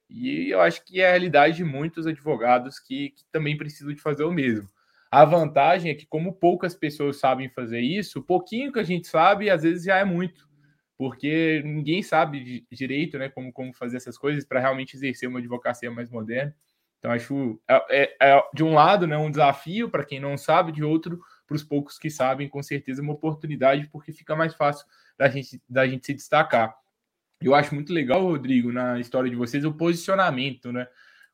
E 0.08 0.50
eu 0.50 0.61
acho 0.61 0.85
que 0.85 1.00
é 1.00 1.06
a 1.06 1.11
realidade 1.11 1.56
de 1.56 1.64
muitos 1.64 2.06
advogados 2.06 2.78
que, 2.78 3.11
que 3.11 3.25
também 3.30 3.56
precisam 3.56 3.92
de 3.92 4.00
fazer 4.00 4.25
o 4.25 4.32
mesmo. 4.32 4.68
A 5.11 5.25
vantagem 5.25 5.90
é 5.90 5.94
que, 5.94 6.06
como 6.06 6.35
poucas 6.35 6.75
pessoas 6.75 7.18
sabem 7.18 7.49
fazer 7.49 7.80
isso, 7.80 8.18
o 8.18 8.23
pouquinho 8.23 8.73
que 8.73 8.78
a 8.78 8.85
gente 8.85 9.06
sabe, 9.06 9.50
às 9.50 9.62
vezes 9.62 9.85
já 9.85 9.97
é 9.97 10.04
muito, 10.04 10.49
porque 10.97 11.62
ninguém 11.64 12.02
sabe 12.02 12.66
direito 12.70 13.18
né, 13.18 13.28
como, 13.28 13.52
como 13.52 13.73
fazer 13.73 13.97
essas 13.97 14.18
coisas 14.18 14.44
para 14.44 14.61
realmente 14.61 14.97
exercer 14.97 15.28
uma 15.28 15.38
advocacia 15.38 15.90
mais 15.90 16.11
moderna. 16.11 16.54
Então, 16.99 17.11
acho 17.11 17.61
é, 17.68 17.87
é, 17.90 18.16
é 18.20 18.42
de 18.52 18.64
um 18.64 18.75
lado 18.75 19.06
né, 19.06 19.16
um 19.16 19.30
desafio 19.30 19.88
para 19.88 20.04
quem 20.04 20.20
não 20.20 20.37
sabe, 20.37 20.73
de 20.73 20.82
outro, 20.82 21.20
para 21.49 21.57
os 21.57 21.64
poucos 21.64 21.99
que 21.99 22.11
sabem, 22.11 22.49
com 22.49 22.62
certeza, 22.62 23.02
uma 23.02 23.14
oportunidade, 23.14 23.88
porque 23.90 24.12
fica 24.12 24.37
mais 24.37 24.55
fácil 24.55 24.87
da 25.19 25.28
gente, 25.28 25.61
da 25.69 25.88
gente 25.88 26.07
se 26.07 26.14
destacar. 26.14 26.76
Eu 27.40 27.55
acho 27.55 27.75
muito 27.75 27.93
legal, 27.93 28.23
Rodrigo, 28.23 28.71
na 28.71 29.00
história 29.00 29.31
de 29.31 29.37
vocês, 29.37 29.64
o 29.64 29.73
posicionamento, 29.73 30.71
né? 30.71 30.87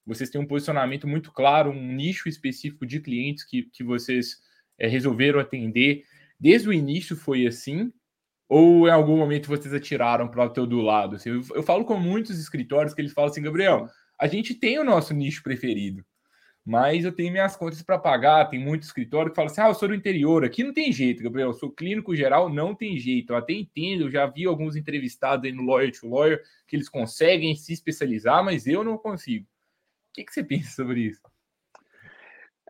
vocês 0.07 0.31
têm 0.31 0.41
um 0.41 0.47
posicionamento 0.47 1.09
muito 1.09 1.33
claro, 1.33 1.71
um 1.71 1.93
nicho 1.93 2.29
específico 2.29 2.87
de 2.87 3.01
clientes 3.01 3.45
que, 3.45 3.65
que 3.65 3.83
vocês 3.83 4.39
é, 4.79 4.87
resolveram 4.87 5.41
atender. 5.41 6.05
Desde 6.39 6.69
o 6.69 6.73
início 6.73 7.17
foi 7.17 7.47
assim? 7.47 7.93
Ou 8.49 8.87
em 8.87 8.91
algum 8.91 9.17
momento 9.17 9.49
vocês 9.49 9.73
atiraram 9.73 10.29
para 10.29 10.45
o 10.45 10.51
teu 10.51 10.67
do 10.67 10.81
lado? 10.81 11.17
Assim, 11.17 11.31
eu, 11.31 11.63
falo 11.63 11.85
com 11.85 11.99
muitos 11.99 12.39
escritórios 12.39 12.93
que 12.93 13.01
eles 13.01 13.13
falam 13.13 13.31
assim, 13.31 13.43
Gabriel, 13.43 13.89
a 14.21 14.27
gente 14.27 14.55
tem 14.55 14.79
o 14.79 14.85
nosso 14.85 15.15
nicho 15.15 15.43
preferido, 15.43 16.05
mas 16.65 17.05
eu 17.05 17.13
tenho 17.13 17.33
minhas 17.33 17.57
contas 17.57 17.83
para 17.83 17.99
pagar. 17.99 18.49
Tem 18.49 18.59
muito 18.59 18.83
escritório 18.83 19.31
que 19.31 19.37
fala 19.37 19.51
assim: 19.51 19.61
ah, 19.61 19.69
eu 19.69 19.75
sou 19.75 19.89
do 19.89 19.95
interior, 19.95 20.45
aqui 20.45 20.65
não 20.65 20.73
tem 20.73 20.91
jeito, 20.93 21.23
Gabriel, 21.23 21.49
eu 21.49 21.55
sou 21.55 21.71
clínico 21.71 22.15
geral, 22.17 22.49
não 22.49 22.75
tem 22.75 22.99
jeito. 22.99 23.33
Eu 23.33 23.37
até 23.37 23.53
entendo, 23.53 24.05
eu 24.05 24.11
já 24.11 24.27
vi 24.27 24.47
alguns 24.47 24.77
entrevistados 24.77 25.45
aí 25.45 25.53
no 25.53 25.65
Lawyer 25.65 25.93
to 25.93 26.09
Lawyer 26.09 26.43
que 26.67 26.77
eles 26.77 26.89
conseguem 26.89 27.55
se 27.55 27.73
especializar, 27.73 28.45
mas 28.45 28.67
eu 28.67 28.83
não 28.83 28.97
consigo 28.97 29.47
que, 30.15 30.25
que 30.25 30.33
você 30.33 30.43
pensa 30.45 30.71
sobre 30.71 31.01
isso? 31.01 31.21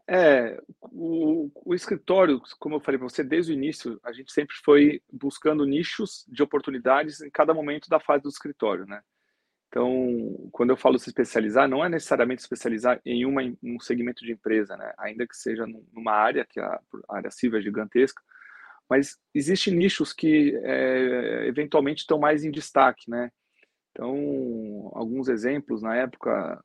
É, 0.06 0.60
o, 0.82 1.50
o 1.64 1.74
escritório, 1.74 2.40
como 2.58 2.76
eu 2.76 2.80
falei 2.80 2.98
para 2.98 3.08
você, 3.08 3.22
desde 3.22 3.52
o 3.52 3.54
início, 3.54 3.98
a 4.02 4.12
gente 4.12 4.32
sempre 4.32 4.54
foi 4.62 5.02
buscando 5.10 5.64
nichos 5.64 6.26
de 6.28 6.42
oportunidades 6.42 7.20
em 7.20 7.30
cada 7.30 7.54
momento 7.54 7.88
da 7.88 8.00
fase 8.00 8.22
do 8.22 8.28
escritório, 8.28 8.84
né? 8.86 9.00
Então, 9.74 10.48
quando 10.52 10.70
eu 10.70 10.76
falo 10.76 11.00
se 11.00 11.08
especializar, 11.08 11.68
não 11.68 11.84
é 11.84 11.88
necessariamente 11.88 12.40
especializar 12.40 13.00
em 13.04 13.26
uma, 13.26 13.42
um 13.60 13.80
segmento 13.80 14.24
de 14.24 14.30
empresa, 14.30 14.76
né? 14.76 14.92
Ainda 14.96 15.26
que 15.26 15.36
seja 15.36 15.66
numa 15.92 16.12
área, 16.12 16.46
que 16.48 16.60
a, 16.60 16.80
a 17.08 17.16
área 17.16 17.28
civil 17.28 17.58
é 17.58 17.62
gigantesca, 17.62 18.22
mas 18.88 19.18
existem 19.34 19.74
nichos 19.74 20.12
que 20.12 20.54
é, 20.62 21.48
eventualmente 21.48 22.02
estão 22.02 22.20
mais 22.20 22.44
em 22.44 22.52
destaque, 22.52 23.10
né? 23.10 23.32
Então, 23.90 24.92
alguns 24.94 25.26
exemplos, 25.28 25.82
na 25.82 25.96
época, 25.96 26.62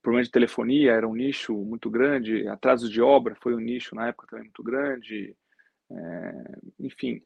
problema 0.00 0.22
de 0.22 0.30
telefonia 0.30 0.92
era 0.92 1.08
um 1.08 1.16
nicho 1.16 1.52
muito 1.52 1.90
grande, 1.90 2.46
atrasos 2.46 2.88
de 2.88 3.02
obra 3.02 3.34
foi 3.42 3.56
um 3.56 3.60
nicho 3.60 3.92
na 3.96 4.06
época 4.06 4.28
também 4.28 4.44
muito 4.44 4.62
grande, 4.62 5.36
é, 5.90 6.44
enfim. 6.78 7.20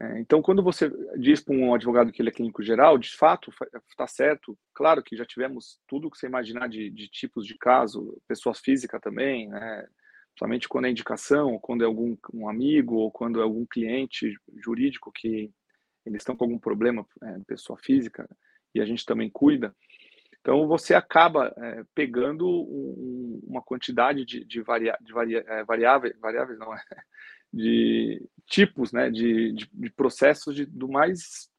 É, 0.00 0.18
então, 0.18 0.40
quando 0.40 0.62
você 0.62 0.90
diz 1.18 1.42
para 1.42 1.54
um 1.54 1.74
advogado 1.74 2.10
que 2.10 2.22
ele 2.22 2.30
é 2.30 2.32
clínico 2.32 2.62
geral, 2.62 2.96
de 2.96 3.14
fato, 3.14 3.52
está 3.90 4.06
certo. 4.06 4.58
Claro 4.72 5.02
que 5.02 5.14
já 5.14 5.26
tivemos 5.26 5.78
tudo 5.86 6.10
que 6.10 6.16
você 6.16 6.26
imaginar 6.26 6.68
de, 6.68 6.88
de 6.90 7.06
tipos 7.06 7.46
de 7.46 7.56
caso, 7.58 8.18
pessoa 8.26 8.54
física 8.54 8.98
também, 8.98 9.48
né? 9.48 9.86
Somente 10.38 10.68
quando 10.68 10.86
é 10.86 10.90
indicação, 10.90 11.58
quando 11.58 11.82
é 11.82 11.86
algum 11.86 12.16
um 12.32 12.48
amigo, 12.48 12.94
ou 12.96 13.10
quando 13.10 13.40
é 13.40 13.42
algum 13.42 13.66
cliente 13.66 14.34
jurídico 14.56 15.12
que 15.12 15.52
eles 16.06 16.22
estão 16.22 16.34
com 16.34 16.44
algum 16.44 16.58
problema, 16.58 17.06
é, 17.22 17.38
pessoa 17.46 17.78
física, 17.78 18.26
e 18.74 18.80
a 18.80 18.86
gente 18.86 19.04
também 19.04 19.28
cuida. 19.28 19.76
Então, 20.40 20.66
você 20.66 20.94
acaba 20.94 21.52
é, 21.56 21.84
pegando 21.94 22.48
um, 22.48 23.40
uma 23.46 23.62
quantidade 23.62 24.24
de, 24.24 24.44
de, 24.44 24.62
varia, 24.62 24.96
de 25.00 25.12
varia, 25.12 25.44
é, 25.46 25.64
variáveis, 25.64 26.18
variáveis 26.18 26.58
não, 26.58 26.72
é, 26.74 26.80
de 27.52 28.26
tipos 28.46 28.92
né, 28.92 29.10
de, 29.10 29.52
de, 29.52 29.68
de 29.72 29.90
processos 29.90 30.54
de, 30.54 30.64
do 30.64 30.88
mais 30.88 31.50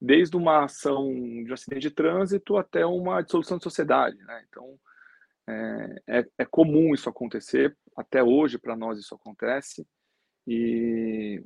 desde 0.00 0.36
uma 0.36 0.64
ação 0.64 1.12
de 1.44 1.50
um 1.50 1.54
acidente 1.54 1.82
de 1.82 1.90
trânsito 1.90 2.56
até 2.56 2.86
uma 2.86 3.22
dissolução 3.22 3.58
de 3.58 3.64
sociedade. 3.64 4.16
Né? 4.18 4.44
Então, 4.48 4.78
é, 5.46 6.02
é, 6.06 6.26
é, 6.38 6.44
comum 6.44 6.94
isso 6.94 7.08
acontecer, 7.08 7.76
até 7.96 8.22
hoje 8.22 8.58
para 8.58 8.76
nós 8.76 8.98
isso 8.98 9.14
acontece, 9.14 9.86
e 10.46 11.42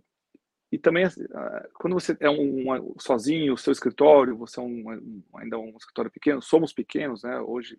e 0.74 0.78
também, 0.78 1.04
ah, 1.04 1.68
quando 1.74 1.94
você 1.94 2.16
é 2.18 2.28
um, 2.28 2.68
um, 2.68 2.94
sozinho, 2.98 3.54
o 3.54 3.56
seu 3.56 3.72
escritório, 3.72 4.36
você 4.36 4.58
é 4.58 4.62
um, 4.64 5.22
ainda 5.36 5.56
um 5.56 5.76
escritório 5.76 6.10
pequeno, 6.10 6.42
somos 6.42 6.72
pequenos, 6.72 7.22
né? 7.22 7.38
Hoje 7.38 7.78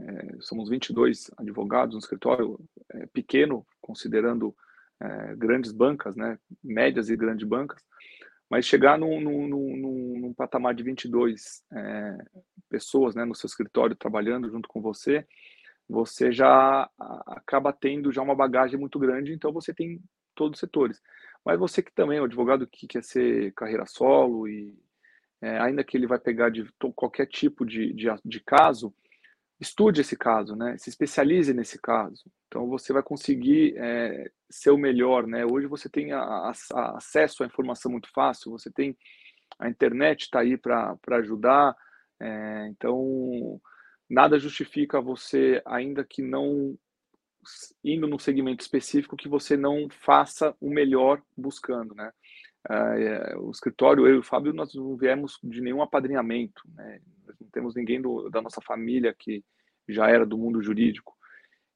é, 0.00 0.36
somos 0.40 0.70
22 0.70 1.30
advogados 1.36 1.94
no 1.94 1.98
escritório, 1.98 2.58
é, 2.90 3.04
pequeno, 3.08 3.66
considerando 3.82 4.56
é, 4.98 5.36
grandes 5.36 5.72
bancas, 5.72 6.16
né? 6.16 6.38
Médias 6.64 7.10
e 7.10 7.16
grandes 7.18 7.46
bancas. 7.46 7.84
Mas 8.48 8.64
chegar 8.64 8.98
num, 8.98 9.20
num, 9.20 9.46
num, 9.46 10.18
num 10.18 10.32
patamar 10.32 10.74
de 10.74 10.82
22 10.82 11.62
é, 11.70 12.18
pessoas 12.70 13.14
né, 13.14 13.26
no 13.26 13.34
seu 13.34 13.46
escritório 13.46 13.94
trabalhando 13.94 14.48
junto 14.48 14.70
com 14.70 14.80
você, 14.80 15.26
você 15.86 16.32
já 16.32 16.88
acaba 17.26 17.74
tendo 17.74 18.10
já 18.10 18.22
uma 18.22 18.34
bagagem 18.34 18.80
muito 18.80 18.98
grande, 18.98 19.34
então 19.34 19.52
você 19.52 19.74
tem 19.74 20.00
todos 20.34 20.56
os 20.56 20.60
setores. 20.60 21.02
Mas 21.44 21.58
você 21.58 21.82
que 21.82 21.92
também 21.92 22.18
é 22.18 22.20
um 22.20 22.26
advogado 22.26 22.66
que 22.66 22.86
quer 22.86 23.02
ser 23.02 23.52
carreira 23.54 23.84
solo 23.86 24.48
e 24.48 24.74
é, 25.40 25.58
ainda 25.58 25.82
que 25.82 25.96
ele 25.96 26.06
vai 26.06 26.18
pegar 26.18 26.50
de 26.50 26.64
qualquer 26.94 27.26
tipo 27.26 27.66
de, 27.66 27.92
de, 27.92 28.06
de, 28.24 28.40
caso, 28.40 28.94
estude 29.58 30.00
esse 30.00 30.16
caso, 30.16 30.54
né? 30.54 30.76
Se 30.78 30.88
especialize 30.88 31.52
nesse 31.52 31.80
caso. 31.80 32.30
Então 32.46 32.68
você 32.68 32.92
vai 32.92 33.02
conseguir 33.02 33.74
é, 33.76 34.30
ser 34.48 34.70
o 34.70 34.78
melhor, 34.78 35.26
né? 35.26 35.44
Hoje 35.44 35.66
você 35.66 35.88
tem 35.88 36.12
a, 36.12 36.20
a, 36.20 36.96
acesso 36.96 37.42
à 37.42 37.46
informação 37.46 37.90
muito 37.90 38.08
fácil, 38.12 38.52
você 38.52 38.70
tem 38.70 38.96
a 39.58 39.68
internet 39.68 40.22
está 40.22 40.40
aí 40.40 40.56
para 40.56 40.96
ajudar. 41.10 41.76
É, 42.20 42.68
então 42.68 43.60
nada 44.08 44.38
justifica 44.38 45.00
você, 45.00 45.60
ainda 45.64 46.04
que 46.04 46.22
não 46.22 46.78
indo 47.84 48.06
num 48.06 48.18
segmento 48.18 48.62
específico 48.62 49.16
que 49.16 49.28
você 49.28 49.56
não 49.56 49.88
faça 49.90 50.54
o 50.60 50.70
melhor 50.70 51.22
buscando, 51.36 51.94
né? 51.94 52.12
Uh, 52.70 53.48
o 53.48 53.50
escritório, 53.50 54.06
eu 54.06 54.16
e 54.16 54.18
o 54.18 54.22
Fábio, 54.22 54.52
nós 54.52 54.72
não 54.74 54.96
viemos 54.96 55.38
de 55.42 55.60
nenhum 55.60 55.82
apadrinhamento, 55.82 56.62
né? 56.74 57.00
Não 57.40 57.48
temos 57.48 57.74
ninguém 57.74 58.00
do, 58.00 58.28
da 58.30 58.40
nossa 58.40 58.60
família 58.60 59.14
que 59.18 59.44
já 59.88 60.08
era 60.08 60.24
do 60.24 60.38
mundo 60.38 60.62
jurídico. 60.62 61.16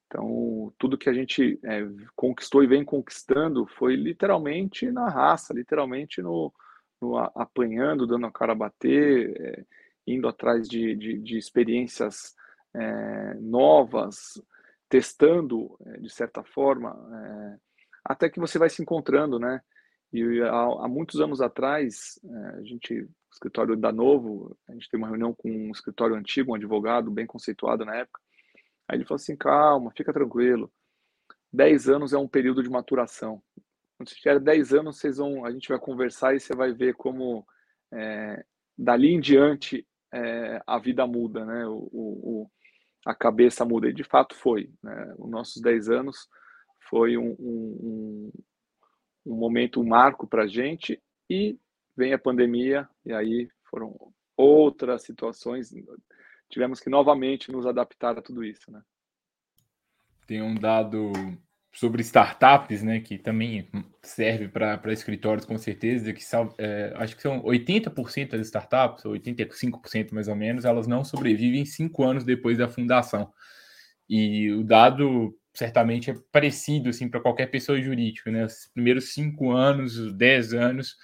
Então, 0.07 0.73
tudo 0.77 0.97
que 0.97 1.09
a 1.09 1.13
gente 1.13 1.59
é, 1.63 1.85
conquistou 2.15 2.63
e 2.63 2.67
vem 2.67 2.85
conquistando 2.85 3.67
foi 3.67 3.95
literalmente 3.95 4.89
na 4.89 5.09
raça, 5.09 5.53
literalmente 5.53 6.21
no, 6.21 6.53
no, 7.01 7.17
apanhando, 7.17 8.07
dando 8.07 8.25
a 8.25 8.31
cara 8.31 8.53
a 8.53 8.55
bater, 8.55 9.35
é, 9.39 9.65
indo 10.07 10.27
atrás 10.27 10.67
de, 10.69 10.95
de, 10.95 11.19
de 11.19 11.37
experiências 11.37 12.33
é, 12.73 13.33
novas, 13.41 14.41
testando, 14.89 15.77
é, 15.85 15.99
de 15.99 16.09
certa 16.09 16.43
forma, 16.43 16.89
é, 16.91 17.57
até 18.05 18.29
que 18.29 18.39
você 18.39 18.57
vai 18.57 18.69
se 18.69 18.81
encontrando, 18.81 19.39
né? 19.39 19.61
E 20.11 20.41
há, 20.41 20.85
há 20.85 20.87
muitos 20.87 21.19
anos 21.19 21.41
atrás, 21.41 22.19
é, 22.23 22.47
a 22.59 22.63
gente, 22.63 23.07
escritório 23.31 23.75
da 23.75 23.91
Novo, 23.91 24.57
a 24.67 24.73
gente 24.73 24.89
tem 24.89 24.97
uma 24.97 25.09
reunião 25.09 25.33
com 25.33 25.49
um 25.49 25.71
escritório 25.71 26.15
antigo, 26.15 26.51
um 26.51 26.55
advogado 26.55 27.11
bem 27.11 27.25
conceituado 27.25 27.83
na 27.85 27.95
época, 27.95 28.21
aí 28.87 28.97
ele 28.97 29.05
falou 29.05 29.17
assim, 29.17 29.35
calma, 29.35 29.91
fica 29.95 30.13
tranquilo, 30.13 30.71
10 31.51 31.89
anos 31.89 32.13
é 32.13 32.17
um 32.17 32.27
período 32.27 32.63
de 32.63 32.69
maturação. 32.69 33.41
Quando 33.97 34.09
você 34.09 34.15
tiver 34.15 34.39
10 34.39 34.73
anos, 34.73 34.97
vocês 34.97 35.17
vão, 35.17 35.45
a 35.45 35.51
gente 35.51 35.67
vai 35.69 35.79
conversar 35.79 36.35
e 36.35 36.39
você 36.39 36.55
vai 36.55 36.71
ver 36.71 36.93
como 36.93 37.45
é, 37.91 38.43
dali 38.77 39.13
em 39.13 39.19
diante 39.19 39.85
é, 40.13 40.61
a 40.65 40.77
vida 40.77 41.05
muda, 41.07 41.43
né? 41.45 41.65
O, 41.67 41.89
o, 41.91 42.51
a 43.07 43.15
cabeça 43.15 43.63
muda. 43.63 43.87
E 43.87 43.93
de 43.93 44.03
fato 44.03 44.35
foi. 44.35 44.69
Né? 44.83 45.15
Os 45.17 45.29
nossos 45.29 45.61
10 45.61 45.89
anos 45.89 46.27
foi 46.89 47.17
um, 47.17 47.35
um, 47.39 48.31
um 49.25 49.35
momento, 49.35 49.79
um 49.79 49.87
marco 49.87 50.27
para 50.27 50.43
a 50.43 50.47
gente. 50.47 51.01
E 51.29 51.57
vem 51.95 52.13
a 52.13 52.19
pandemia, 52.19 52.87
e 53.05 53.13
aí 53.13 53.49
foram 53.69 53.95
outras 54.35 55.03
situações. 55.03 55.73
Tivemos 56.49 56.81
que 56.81 56.89
novamente 56.89 57.51
nos 57.51 57.65
adaptar 57.65 58.17
a 58.17 58.21
tudo 58.21 58.43
isso. 58.43 58.69
Né? 58.69 58.81
Tem 60.27 60.41
um 60.41 60.53
dado 60.53 61.13
sobre 61.77 62.01
startups, 62.01 62.81
né, 62.81 62.99
que 62.99 63.19
também 63.19 63.69
serve 64.01 64.47
para 64.47 64.81
escritórios 64.91 65.45
com 65.45 65.59
certeza, 65.59 66.11
que 66.11 66.23
é, 66.57 66.91
acho 66.95 67.15
que 67.15 67.21
são 67.21 67.43
80% 67.43 68.31
das 68.31 68.47
startups, 68.47 69.05
ou 69.05 69.13
85% 69.13 70.11
mais 70.11 70.27
ou 70.27 70.35
menos, 70.35 70.65
elas 70.65 70.87
não 70.87 71.03
sobrevivem 71.03 71.65
cinco 71.65 72.03
anos 72.03 72.23
depois 72.23 72.57
da 72.57 72.67
fundação. 72.67 73.31
E 74.09 74.49
o 74.53 74.63
dado 74.63 75.37
certamente 75.53 76.09
é 76.09 76.15
parecido 76.31 76.89
assim 76.89 77.07
para 77.07 77.19
qualquer 77.19 77.45
pessoa 77.45 77.79
jurídica, 77.79 78.31
né? 78.31 78.45
Os 78.45 78.71
primeiros 78.73 79.13
cinco 79.13 79.51
anos, 79.51 79.97
os 79.97 80.13
dez 80.13 80.55
anos, 80.55 80.97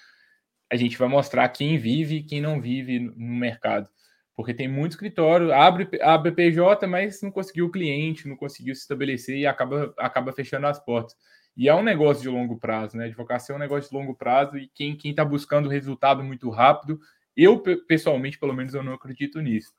a 0.72 0.76
gente 0.76 0.98
vai 0.98 1.08
mostrar 1.08 1.48
quem 1.50 1.78
vive 1.78 2.16
e 2.16 2.24
quem 2.24 2.42
não 2.42 2.60
vive 2.60 2.98
no 3.00 3.36
mercado 3.36 3.88
porque 4.36 4.54
tem 4.54 4.68
muito 4.68 4.94
escritório, 4.94 5.54
abre 5.54 5.88
a 6.02 6.18
BPJ, 6.18 6.88
mas 6.88 7.22
não 7.22 7.32
conseguiu 7.32 7.68
o 7.68 7.72
cliente, 7.72 8.28
não 8.28 8.36
conseguiu 8.36 8.74
se 8.76 8.82
estabelecer 8.82 9.38
e 9.38 9.46
acaba, 9.46 9.94
acaba 9.98 10.32
fechando 10.32 10.68
as 10.68 10.84
portas. 10.84 11.16
E 11.56 11.70
é 11.70 11.76
um 11.76 11.84
negócio 11.84 12.24
de 12.24 12.30
longo 12.30 12.58
prazo, 12.58 12.98
né? 12.98 13.06
Advocacia 13.06 13.54
é 13.54 13.56
um 13.56 13.60
negócio 13.60 13.90
de 13.90 13.96
longo 13.96 14.16
prazo 14.16 14.58
e 14.58 14.68
quem 14.68 14.98
está 15.04 15.24
buscando 15.24 15.70
resultado 15.70 16.24
muito 16.24 16.50
rápido, 16.50 17.00
eu 17.38 17.60
pessoalmente, 17.60 18.40
pelo 18.40 18.54
menos, 18.54 18.74
eu 18.74 18.84
não 18.84 18.94
acredito 18.94 19.40
nisso. 19.40 19.72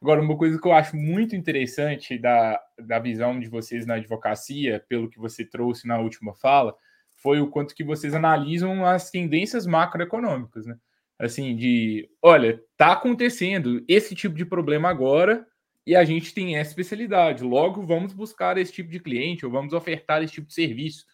Agora, 0.00 0.20
uma 0.20 0.36
coisa 0.36 0.60
que 0.60 0.68
eu 0.68 0.72
acho 0.72 0.96
muito 0.96 1.34
interessante 1.34 2.18
da, 2.18 2.60
da 2.78 2.98
visão 2.98 3.40
de 3.40 3.48
vocês 3.48 3.84
na 3.84 3.94
advocacia, 3.94 4.84
pelo 4.88 5.08
que 5.08 5.18
você 5.18 5.44
trouxe 5.44 5.88
na 5.88 5.98
última 5.98 6.34
fala, 6.34 6.74
foi 7.16 7.40
o 7.40 7.50
quanto 7.50 7.74
que 7.74 7.82
vocês 7.82 8.14
analisam 8.14 8.86
as 8.86 9.10
tendências 9.10 9.66
macroeconômicas, 9.66 10.66
né? 10.66 10.76
Assim, 11.18 11.56
de 11.56 12.08
olha, 12.22 12.62
tá 12.76 12.92
acontecendo 12.92 13.84
esse 13.88 14.14
tipo 14.14 14.36
de 14.36 14.44
problema 14.44 14.88
agora 14.88 15.46
e 15.86 15.96
a 15.96 16.04
gente 16.04 16.32
tem 16.32 16.56
essa 16.56 16.70
especialidade. 16.70 17.42
Logo, 17.42 17.82
vamos 17.82 18.12
buscar 18.12 18.56
esse 18.56 18.72
tipo 18.72 18.90
de 18.90 19.00
cliente 19.00 19.44
ou 19.44 19.50
vamos 19.50 19.72
ofertar 19.72 20.22
esse 20.22 20.34
tipo 20.34 20.46
de 20.46 20.54
serviço. 20.54 21.04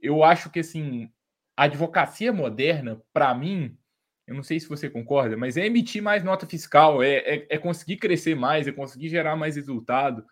Eu 0.00 0.22
acho 0.22 0.50
que 0.50 0.60
assim, 0.60 1.10
a 1.56 1.64
advocacia 1.64 2.32
moderna, 2.32 3.02
para 3.12 3.34
mim, 3.34 3.76
eu 4.26 4.34
não 4.34 4.42
sei 4.44 4.60
se 4.60 4.68
você 4.68 4.88
concorda, 4.88 5.36
mas 5.36 5.56
é 5.56 5.66
emitir 5.66 6.00
mais 6.02 6.22
nota 6.22 6.46
fiscal, 6.46 7.02
é, 7.02 7.16
é, 7.16 7.46
é 7.50 7.58
conseguir 7.58 7.96
crescer 7.96 8.36
mais, 8.36 8.68
é 8.68 8.72
conseguir 8.72 9.08
gerar 9.08 9.34
mais 9.34 9.56
resultado. 9.56 10.24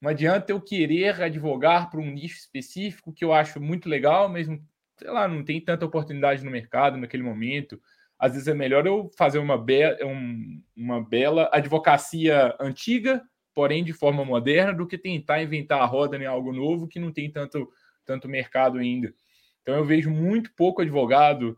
Não 0.00 0.10
adianta 0.10 0.52
eu 0.52 0.60
querer 0.60 1.20
advogar 1.20 1.90
para 1.90 1.98
um 1.98 2.10
nicho 2.10 2.38
específico 2.38 3.12
que 3.12 3.24
eu 3.24 3.32
acho 3.32 3.60
muito 3.60 3.88
legal, 3.88 4.28
mas 4.28 4.46
sei 4.98 5.10
lá, 5.10 5.26
não 5.26 5.44
tem 5.44 5.60
tanta 5.60 5.84
oportunidade 5.84 6.44
no 6.44 6.50
mercado 6.50 6.96
naquele 6.96 7.22
momento. 7.22 7.80
Às 8.18 8.32
vezes 8.32 8.48
é 8.48 8.54
melhor 8.54 8.86
eu 8.86 9.10
fazer 9.16 9.38
uma, 9.38 9.56
be 9.56 9.82
um, 10.02 10.62
uma 10.76 11.02
bela 11.02 11.48
advocacia 11.52 12.54
antiga, 12.58 13.22
porém 13.54 13.84
de 13.84 13.92
forma 13.92 14.24
moderna, 14.24 14.74
do 14.74 14.86
que 14.86 14.98
tentar 14.98 15.42
inventar 15.42 15.80
a 15.80 15.86
roda 15.86 16.16
em 16.16 16.26
algo 16.26 16.52
novo 16.52 16.88
que 16.88 16.98
não 16.98 17.12
tem 17.12 17.30
tanto, 17.30 17.68
tanto 18.04 18.28
mercado 18.28 18.78
ainda. 18.78 19.14
Então 19.62 19.74
eu 19.74 19.84
vejo 19.84 20.10
muito 20.10 20.52
pouco 20.54 20.82
advogado 20.82 21.56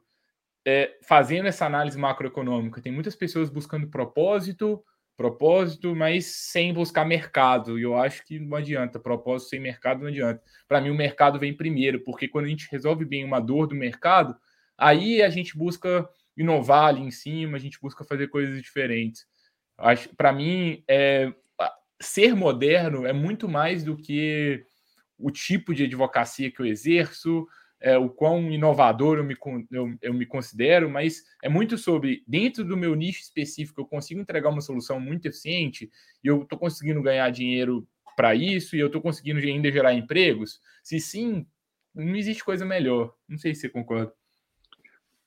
é, 0.66 0.98
fazendo 1.02 1.46
essa 1.46 1.64
análise 1.64 1.98
macroeconômica. 1.98 2.82
Tem 2.82 2.92
muitas 2.92 3.16
pessoas 3.16 3.48
buscando 3.48 3.88
propósito, 3.88 4.84
propósito, 5.16 5.94
mas 5.94 6.26
sem 6.26 6.72
buscar 6.72 7.04
mercado. 7.04 7.78
E 7.78 7.82
eu 7.82 7.96
acho 7.96 8.24
que 8.24 8.38
não 8.38 8.56
adianta. 8.56 8.98
Propósito 8.98 9.50
sem 9.50 9.60
mercado 9.60 10.00
não 10.00 10.08
adianta. 10.08 10.42
Para 10.66 10.80
mim, 10.80 10.90
o 10.90 10.94
mercado 10.94 11.38
vem 11.38 11.56
primeiro, 11.56 12.00
porque 12.04 12.28
quando 12.28 12.46
a 12.46 12.48
gente 12.48 12.68
resolve 12.70 13.04
bem 13.04 13.24
uma 13.24 13.40
dor 13.40 13.66
do 13.66 13.74
mercado, 13.74 14.34
aí 14.76 15.22
a 15.22 15.28
gente 15.28 15.56
busca 15.56 16.08
inovar 16.36 16.86
ali 16.86 17.02
em 17.02 17.10
cima, 17.10 17.56
a 17.56 17.60
gente 17.60 17.78
busca 17.80 18.04
fazer 18.04 18.28
coisas 18.28 18.60
diferentes. 18.62 19.26
Para 20.16 20.32
mim, 20.32 20.82
é, 20.88 21.32
ser 22.00 22.34
moderno 22.34 23.06
é 23.06 23.12
muito 23.12 23.48
mais 23.48 23.84
do 23.84 23.96
que 23.96 24.64
o 25.18 25.30
tipo 25.30 25.74
de 25.74 25.84
advocacia 25.84 26.50
que 26.50 26.60
eu 26.60 26.66
exerço, 26.66 27.46
é, 27.80 27.96
o 27.96 28.10
quão 28.10 28.50
inovador 28.50 29.18
eu 29.18 29.24
me, 29.24 29.36
eu, 29.70 29.96
eu 30.02 30.14
me 30.14 30.26
considero, 30.26 30.90
mas 30.90 31.22
é 31.42 31.48
muito 31.48 31.78
sobre, 31.78 32.22
dentro 32.26 32.64
do 32.64 32.76
meu 32.76 32.94
nicho 32.94 33.20
específico, 33.20 33.80
eu 33.80 33.86
consigo 33.86 34.20
entregar 34.20 34.50
uma 34.50 34.60
solução 34.60 35.00
muito 35.00 35.26
eficiente 35.26 35.90
e 36.22 36.28
eu 36.28 36.42
estou 36.42 36.58
conseguindo 36.58 37.02
ganhar 37.02 37.30
dinheiro 37.30 37.86
para 38.16 38.34
isso 38.34 38.76
e 38.76 38.80
eu 38.80 38.88
estou 38.88 39.00
conseguindo 39.00 39.40
ainda 39.40 39.72
gerar 39.72 39.94
empregos? 39.94 40.60
Se 40.82 41.00
sim, 41.00 41.46
não 41.94 42.14
existe 42.16 42.44
coisa 42.44 42.64
melhor. 42.64 43.14
Não 43.26 43.38
sei 43.38 43.54
se 43.54 43.62
você 43.62 43.68
concorda. 43.68 44.12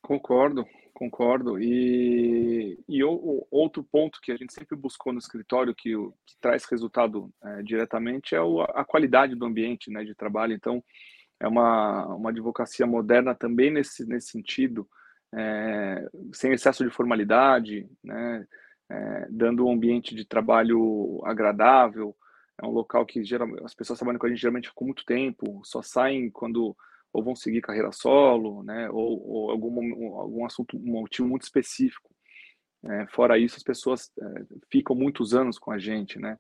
Concordo, 0.02 0.66
concordo. 1.04 1.60
E, 1.60 2.80
e 2.88 3.04
o, 3.04 3.46
outro 3.52 3.84
ponto 3.84 4.20
que 4.22 4.32
a 4.32 4.38
gente 4.38 4.54
sempre 4.54 4.76
buscou 4.78 5.12
no 5.12 5.20
escritório 5.20 5.76
que, 5.76 5.92
que 6.26 6.36
traz 6.40 6.64
resultado 6.66 7.30
é, 7.44 7.62
diretamente 7.62 8.36
é 8.36 8.42
o, 8.42 8.62
a 8.62 8.86
qualidade 8.86 9.36
do 9.36 9.46
ambiente 9.46 9.92
né, 9.92 10.04
de 10.04 10.16
trabalho. 10.16 10.54
Então, 10.54 10.84
é 11.40 11.48
uma, 11.48 12.06
uma 12.16 12.30
advocacia 12.30 12.86
moderna 12.86 13.36
também 13.36 13.70
nesse, 13.70 14.08
nesse 14.08 14.30
sentido, 14.30 14.88
é, 15.34 16.08
sem 16.34 16.54
excesso 16.54 16.84
de 16.84 16.90
formalidade, 16.90 17.88
né, 18.04 18.46
é, 18.90 19.28
dando 19.30 19.66
um 19.66 19.74
ambiente 19.74 20.16
de 20.16 20.26
trabalho 20.26 21.22
agradável. 21.26 22.16
É 22.62 22.66
um 22.66 22.72
local 22.72 23.06
que 23.06 23.24
geralmente, 23.24 23.64
as 23.66 23.74
pessoas 23.74 24.00
trabalham 24.00 24.20
com 24.20 24.28
a 24.28 24.30
gente 24.30 24.40
geralmente 24.40 24.72
com 24.74 24.86
muito 24.86 25.04
tempo, 25.06 25.62
só 25.66 25.82
saem 25.82 26.30
quando 26.30 26.76
ou 27.14 27.24
vão 27.24 27.36
seguir 27.36 27.62
carreira 27.62 27.92
solo, 27.92 28.64
né, 28.64 28.90
ou, 28.90 29.26
ou 29.26 29.52
algum, 29.52 30.18
algum 30.20 30.46
assunto, 30.46 30.76
um 30.76 31.02
motivo 31.02 31.28
muito 31.28 31.44
específico. 31.44 32.14
É, 32.84 33.06
fora 33.08 33.38
isso, 33.38 33.56
as 33.56 33.64
pessoas 33.64 34.12
é, 34.20 34.46
ficam 34.70 34.96
muitos 34.96 35.34
anos 35.34 35.58
com 35.58 35.72
a 35.72 35.78
gente, 35.78 36.20
né? 36.20 36.38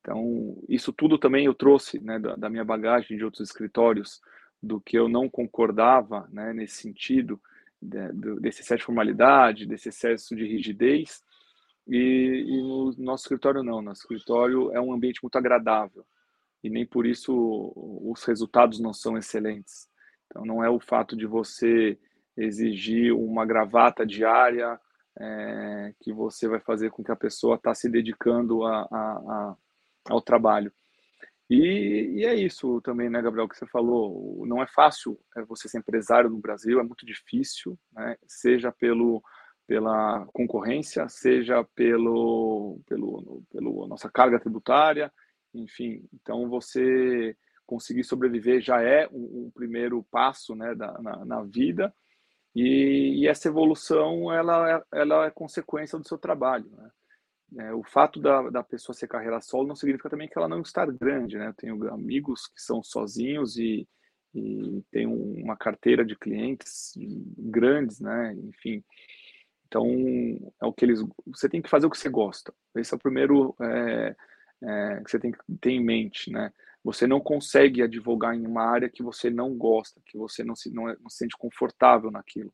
Então, 0.00 0.56
isso 0.68 0.92
tudo 0.92 1.18
também 1.18 1.46
eu 1.46 1.54
trouxe 1.54 1.98
né, 1.98 2.18
da, 2.18 2.36
da, 2.36 2.50
minha 2.50 2.64
bagagem 2.64 3.16
de 3.16 3.24
outros 3.24 3.48
escritórios, 3.48 4.20
do 4.62 4.80
que 4.80 4.96
eu 4.96 5.08
não 5.08 5.28
concordava 5.28 6.28
né, 6.30 6.52
nesse 6.52 6.76
sentido, 6.76 7.40
de, 7.80 8.12
desse 8.40 8.60
excesso 8.60 8.78
de 8.78 8.84
formalidade, 8.84 9.66
desse 9.66 9.88
excesso 9.88 10.36
de 10.36 10.46
rigidez. 10.46 11.22
E, 11.86 12.44
e, 12.46 12.62
no 12.62 12.94
nosso 12.98 13.24
escritório, 13.24 13.62
não. 13.62 13.82
Nosso 13.82 14.02
escritório 14.02 14.72
é 14.72 14.80
um 14.80 14.92
ambiente 14.92 15.22
muito 15.22 15.36
agradável 15.36 16.04
e 16.64 16.70
nem 16.70 16.86
por 16.86 17.04
isso 17.04 17.72
os 17.76 18.24
resultados 18.24 18.80
não 18.80 18.94
são 18.94 19.18
excelentes. 19.18 19.86
Então, 20.26 20.44
não 20.44 20.64
é 20.64 20.68
o 20.68 20.80
fato 20.80 21.16
de 21.16 21.26
você 21.26 21.98
exigir 22.36 23.14
uma 23.14 23.46
gravata 23.46 24.04
diária 24.04 24.78
é, 25.18 25.94
que 26.00 26.12
você 26.12 26.48
vai 26.48 26.60
fazer 26.60 26.90
com 26.90 27.04
que 27.04 27.12
a 27.12 27.16
pessoa 27.16 27.54
está 27.56 27.74
se 27.74 27.88
dedicando 27.88 28.64
a, 28.64 28.82
a, 28.82 28.86
a 28.90 29.56
ao 30.10 30.20
trabalho. 30.20 30.72
E, 31.48 32.16
e, 32.16 32.24
é 32.24 32.34
isso 32.34 32.80
também, 32.80 33.10
né, 33.10 33.20
Gabriel, 33.20 33.48
que 33.48 33.56
você 33.56 33.66
falou. 33.66 34.44
Não 34.46 34.62
é 34.62 34.66
fácil 34.66 35.18
é, 35.36 35.42
você 35.42 35.68
ser 35.68 35.78
empresário 35.78 36.30
no 36.30 36.38
Brasil, 36.38 36.80
é 36.80 36.82
muito 36.82 37.04
difícil, 37.04 37.78
né, 37.92 38.16
seja 38.26 38.72
pelo, 38.72 39.22
pela 39.66 40.26
concorrência, 40.32 41.08
seja 41.08 41.62
pelo, 41.74 42.80
pelo, 42.86 43.42
pelo 43.50 43.86
nossa 43.86 44.10
carga 44.10 44.40
tributária, 44.40 45.12
enfim. 45.54 46.06
Então, 46.12 46.48
você 46.48 47.36
conseguir 47.66 48.04
sobreviver 48.04 48.60
já 48.60 48.82
é 48.82 49.08
um, 49.08 49.46
um 49.46 49.50
primeiro 49.54 50.02
passo 50.10 50.54
né, 50.54 50.74
da, 50.74 51.00
na, 51.00 51.24
na 51.24 51.42
vida. 51.42 51.94
E, 52.54 53.22
e, 53.22 53.28
essa 53.28 53.48
evolução 53.48 54.32
ela, 54.32 54.70
é, 54.70 55.00
ela 55.00 55.26
é 55.26 55.30
consequência 55.30 55.98
do 55.98 56.06
seu 56.06 56.16
trabalho. 56.16 56.70
Né? 56.70 56.90
É, 57.58 57.72
o 57.72 57.82
fato 57.82 58.20
da, 58.20 58.48
da 58.50 58.62
pessoa 58.62 58.94
ser 58.94 59.08
carreira 59.08 59.40
solo 59.40 59.68
não 59.68 59.76
significa 59.76 60.10
também 60.10 60.28
que 60.28 60.38
ela 60.38 60.48
não 60.48 60.60
está 60.60 60.84
grande, 60.86 61.36
né? 61.36 61.48
Eu 61.48 61.54
tenho 61.54 61.92
amigos 61.92 62.46
que 62.48 62.60
são 62.60 62.82
sozinhos 62.82 63.56
e, 63.56 63.86
e 64.34 64.82
tem 64.90 65.06
uma 65.06 65.56
carteira 65.56 66.04
de 66.04 66.16
clientes 66.16 66.94
grandes, 67.38 68.00
né? 68.00 68.34
Enfim, 68.34 68.82
então 69.66 69.86
é 70.60 70.66
o 70.66 70.72
que 70.72 70.84
eles. 70.84 71.00
Você 71.26 71.48
tem 71.48 71.62
que 71.62 71.70
fazer 71.70 71.86
o 71.86 71.90
que 71.90 71.98
você 71.98 72.08
gosta. 72.08 72.52
Esse 72.76 72.92
é 72.92 72.96
o 72.96 73.00
primeiro 73.00 73.54
é, 73.60 74.16
é, 74.62 75.02
que 75.04 75.10
você 75.10 75.18
tem 75.18 75.30
que 75.30 75.38
ter 75.60 75.70
em 75.70 75.84
mente, 75.84 76.32
né? 76.32 76.52
Você 76.84 77.06
não 77.06 77.18
consegue 77.18 77.82
advogar 77.82 78.36
em 78.36 78.46
uma 78.46 78.62
área 78.62 78.90
que 78.90 79.02
você 79.02 79.30
não 79.30 79.56
gosta, 79.56 80.00
que 80.04 80.18
você 80.18 80.44
não 80.44 80.54
se 80.54 80.70
não, 80.70 80.88
é, 80.88 80.96
não 81.00 81.08
se 81.08 81.16
sente 81.16 81.34
confortável 81.36 82.10
naquilo. 82.10 82.52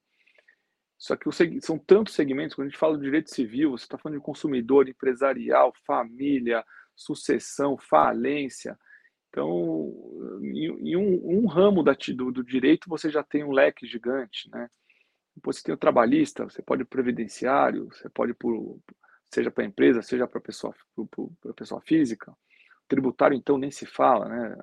Só 0.97 1.17
que 1.17 1.29
são 1.61 1.79
tantos 1.79 2.15
segmentos, 2.15 2.55
quando 2.55 2.69
a 2.69 2.71
gente 2.71 2.79
fala 2.79 2.97
de 2.97 3.03
direito 3.03 3.35
civil, 3.35 3.71
você 3.71 3.85
está 3.85 3.99
falando 3.99 4.19
de 4.19 4.25
consumidor, 4.25 4.89
empresarial, 4.89 5.73
família, 5.85 6.65
sucessão, 6.95 7.77
falência. 7.77 8.79
Então, 9.31 9.91
em, 10.43 10.97
um, 10.97 11.39
um 11.39 11.47
ramo 11.47 11.83
da, 11.83 11.97
do, 12.15 12.31
do, 12.31 12.45
direito, 12.45 12.89
você 12.89 13.11
já 13.11 13.23
tem 13.23 13.43
um 13.43 13.51
leque 13.53 13.87
gigante, 13.87 14.49
né? 14.51 14.69
Depois 15.35 15.57
você 15.57 15.63
tem 15.63 15.75
o 15.75 15.79
trabalhista, 15.79 16.45
você 16.45 16.61
pode 16.61 16.85
previdenciário, 16.85 17.87
você 17.87 18.09
pode 18.11 18.35
por, 18.35 18.79
seja 19.33 19.51
para 19.51 19.65
a 19.65 19.67
empresa, 19.67 20.03
seja 20.03 20.27
para 20.27 20.39
a 20.39 20.43
pessoa, 20.43 20.75
pessoa 21.57 21.81
física. 21.81 22.37
Tributário, 22.91 23.37
então, 23.37 23.57
nem 23.57 23.71
se 23.71 23.87
fala, 23.87 24.29
né? 24.29 24.57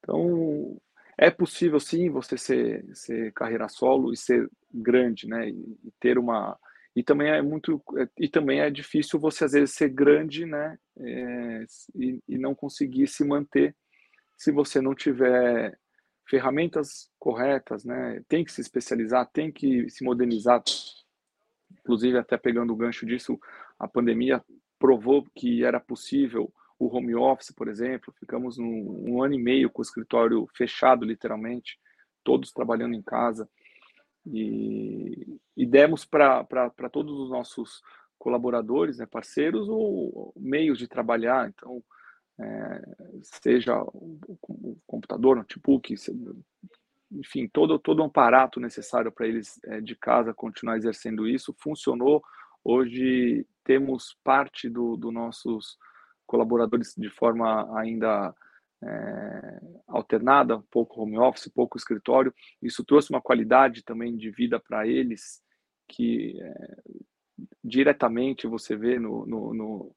Então, 0.00 0.76
é 1.16 1.30
possível, 1.30 1.78
sim, 1.78 2.10
você 2.10 2.36
ser, 2.36 2.84
ser 2.92 3.32
carreira 3.32 3.68
solo 3.68 4.12
e 4.12 4.16
ser 4.16 4.50
grande, 4.72 5.28
né? 5.28 5.48
E, 5.48 5.78
ter 6.00 6.18
uma... 6.18 6.58
E 6.96 7.04
também 7.04 7.28
é 7.30 7.40
muito... 7.40 7.80
E 8.18 8.28
também 8.28 8.60
é 8.60 8.68
difícil 8.68 9.20
você, 9.20 9.44
às 9.44 9.52
vezes, 9.52 9.76
ser 9.76 9.90
grande, 9.90 10.44
né? 10.44 10.76
É, 10.98 11.64
e, 11.94 12.20
e 12.28 12.36
não 12.36 12.52
conseguir 12.52 13.06
se 13.06 13.24
manter 13.24 13.76
se 14.36 14.50
você 14.50 14.80
não 14.80 14.92
tiver 14.92 15.78
ferramentas 16.28 17.08
corretas, 17.16 17.84
né? 17.84 18.20
Tem 18.26 18.44
que 18.44 18.50
se 18.50 18.60
especializar, 18.60 19.30
tem 19.32 19.52
que 19.52 19.88
se 19.88 20.02
modernizar. 20.02 20.64
Inclusive, 21.78 22.18
até 22.18 22.36
pegando 22.36 22.72
o 22.72 22.76
gancho 22.76 23.06
disso, 23.06 23.38
a 23.78 23.86
pandemia 23.86 24.42
provou 24.80 25.24
que 25.32 25.64
era 25.64 25.78
possível 25.78 26.52
o 26.86 26.96
home 26.96 27.14
office, 27.14 27.52
por 27.54 27.68
exemplo. 27.68 28.12
Ficamos 28.18 28.58
um, 28.58 28.64
um 29.08 29.22
ano 29.22 29.34
e 29.34 29.42
meio 29.42 29.70
com 29.70 29.80
o 29.80 29.84
escritório 29.84 30.46
fechado, 30.54 31.04
literalmente, 31.04 31.78
todos 32.22 32.52
trabalhando 32.52 32.94
em 32.94 33.02
casa. 33.02 33.48
E, 34.26 35.38
e 35.56 35.66
demos 35.66 36.04
para 36.04 36.90
todos 36.90 37.18
os 37.18 37.30
nossos 37.30 37.82
colaboradores, 38.18 38.98
né, 38.98 39.06
parceiros, 39.06 39.68
o, 39.68 40.32
meios 40.36 40.78
de 40.78 40.88
trabalhar. 40.88 41.48
Então, 41.48 41.82
é, 42.40 42.82
seja 43.22 43.80
o, 43.82 44.18
o 44.42 44.76
computador, 44.86 45.36
notebook, 45.36 45.94
enfim, 47.12 47.48
todo, 47.48 47.78
todo 47.78 48.02
um 48.02 48.06
aparato 48.06 48.58
necessário 48.58 49.12
para 49.12 49.26
eles 49.26 49.60
é, 49.64 49.80
de 49.80 49.94
casa 49.94 50.34
continuar 50.34 50.76
exercendo 50.76 51.28
isso, 51.28 51.54
funcionou. 51.60 52.22
Hoje 52.64 53.46
temos 53.62 54.16
parte 54.24 54.68
dos 54.68 54.98
do 54.98 55.12
nossos 55.12 55.78
colaboradores 56.26 56.94
de 56.96 57.10
forma 57.10 57.78
ainda 57.78 58.34
é, 58.82 59.60
alternada, 59.88 60.62
pouco 60.70 61.00
home 61.00 61.18
office, 61.18 61.48
pouco 61.48 61.76
escritório. 61.76 62.34
Isso 62.62 62.84
trouxe 62.84 63.10
uma 63.10 63.20
qualidade 63.20 63.82
também 63.82 64.16
de 64.16 64.30
vida 64.30 64.60
para 64.60 64.86
eles 64.86 65.42
que 65.88 66.40
é, 66.40 66.76
diretamente 67.62 68.46
você 68.46 68.76
vê 68.76 68.98
no, 68.98 69.26
no, 69.26 69.54
no, 69.54 69.96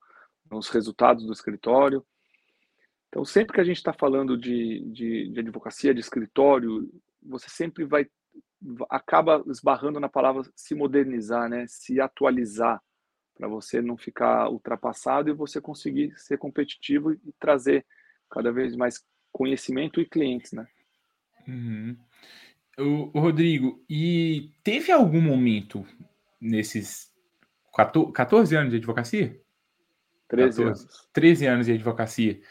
nos 0.50 0.70
resultados 0.70 1.26
do 1.26 1.34
escritório. 1.34 2.06
Então, 3.10 3.24
sempre 3.24 3.54
que 3.54 3.62
a 3.62 3.64
gente 3.64 3.78
está 3.78 3.94
falando 3.94 4.38
de, 4.38 4.82
de, 4.92 5.30
de, 5.30 5.40
advocacia, 5.40 5.94
de 5.94 6.02
escritório, 6.02 6.90
você 7.22 7.50
sempre 7.50 7.86
vai 7.86 8.08
acaba 8.90 9.44
esbarrando 9.48 10.00
na 10.00 10.10
palavra 10.10 10.42
se 10.56 10.74
modernizar, 10.74 11.48
né? 11.48 11.66
Se 11.68 12.02
atualizar 12.02 12.82
para 13.38 13.48
você 13.48 13.82
não 13.82 13.96
ficar 13.96 14.50
ultrapassado 14.50 15.30
e 15.30 15.34
você 15.34 15.62
conseguir 15.62 16.14
ser 16.18 16.38
competitivo 16.38 17.14
e 17.14 17.20
trazer 17.40 17.86
cada 18.30 18.52
vez 18.52 18.76
mais 18.76 19.06
conhecimento 19.32 20.02
e 20.02 20.06
clientes, 20.06 20.52
né? 20.52 20.68
Uhum. 21.48 21.98
O, 22.80 23.18
o, 23.18 23.20
Rodrigo, 23.20 23.84
e 23.90 24.52
teve 24.64 24.92
algum 24.92 25.22
momento 25.22 25.86
nesses 26.42 27.12
14, 27.76 28.12
14 28.12 28.56
anos 28.56 28.72
de 28.72 28.78
advocacia? 28.78 29.40
13 30.28 30.64
14, 30.64 30.64
anos. 30.64 31.10
13 31.14 31.46
anos 31.46 31.66
de 31.68 31.72
advocacia 31.74 32.42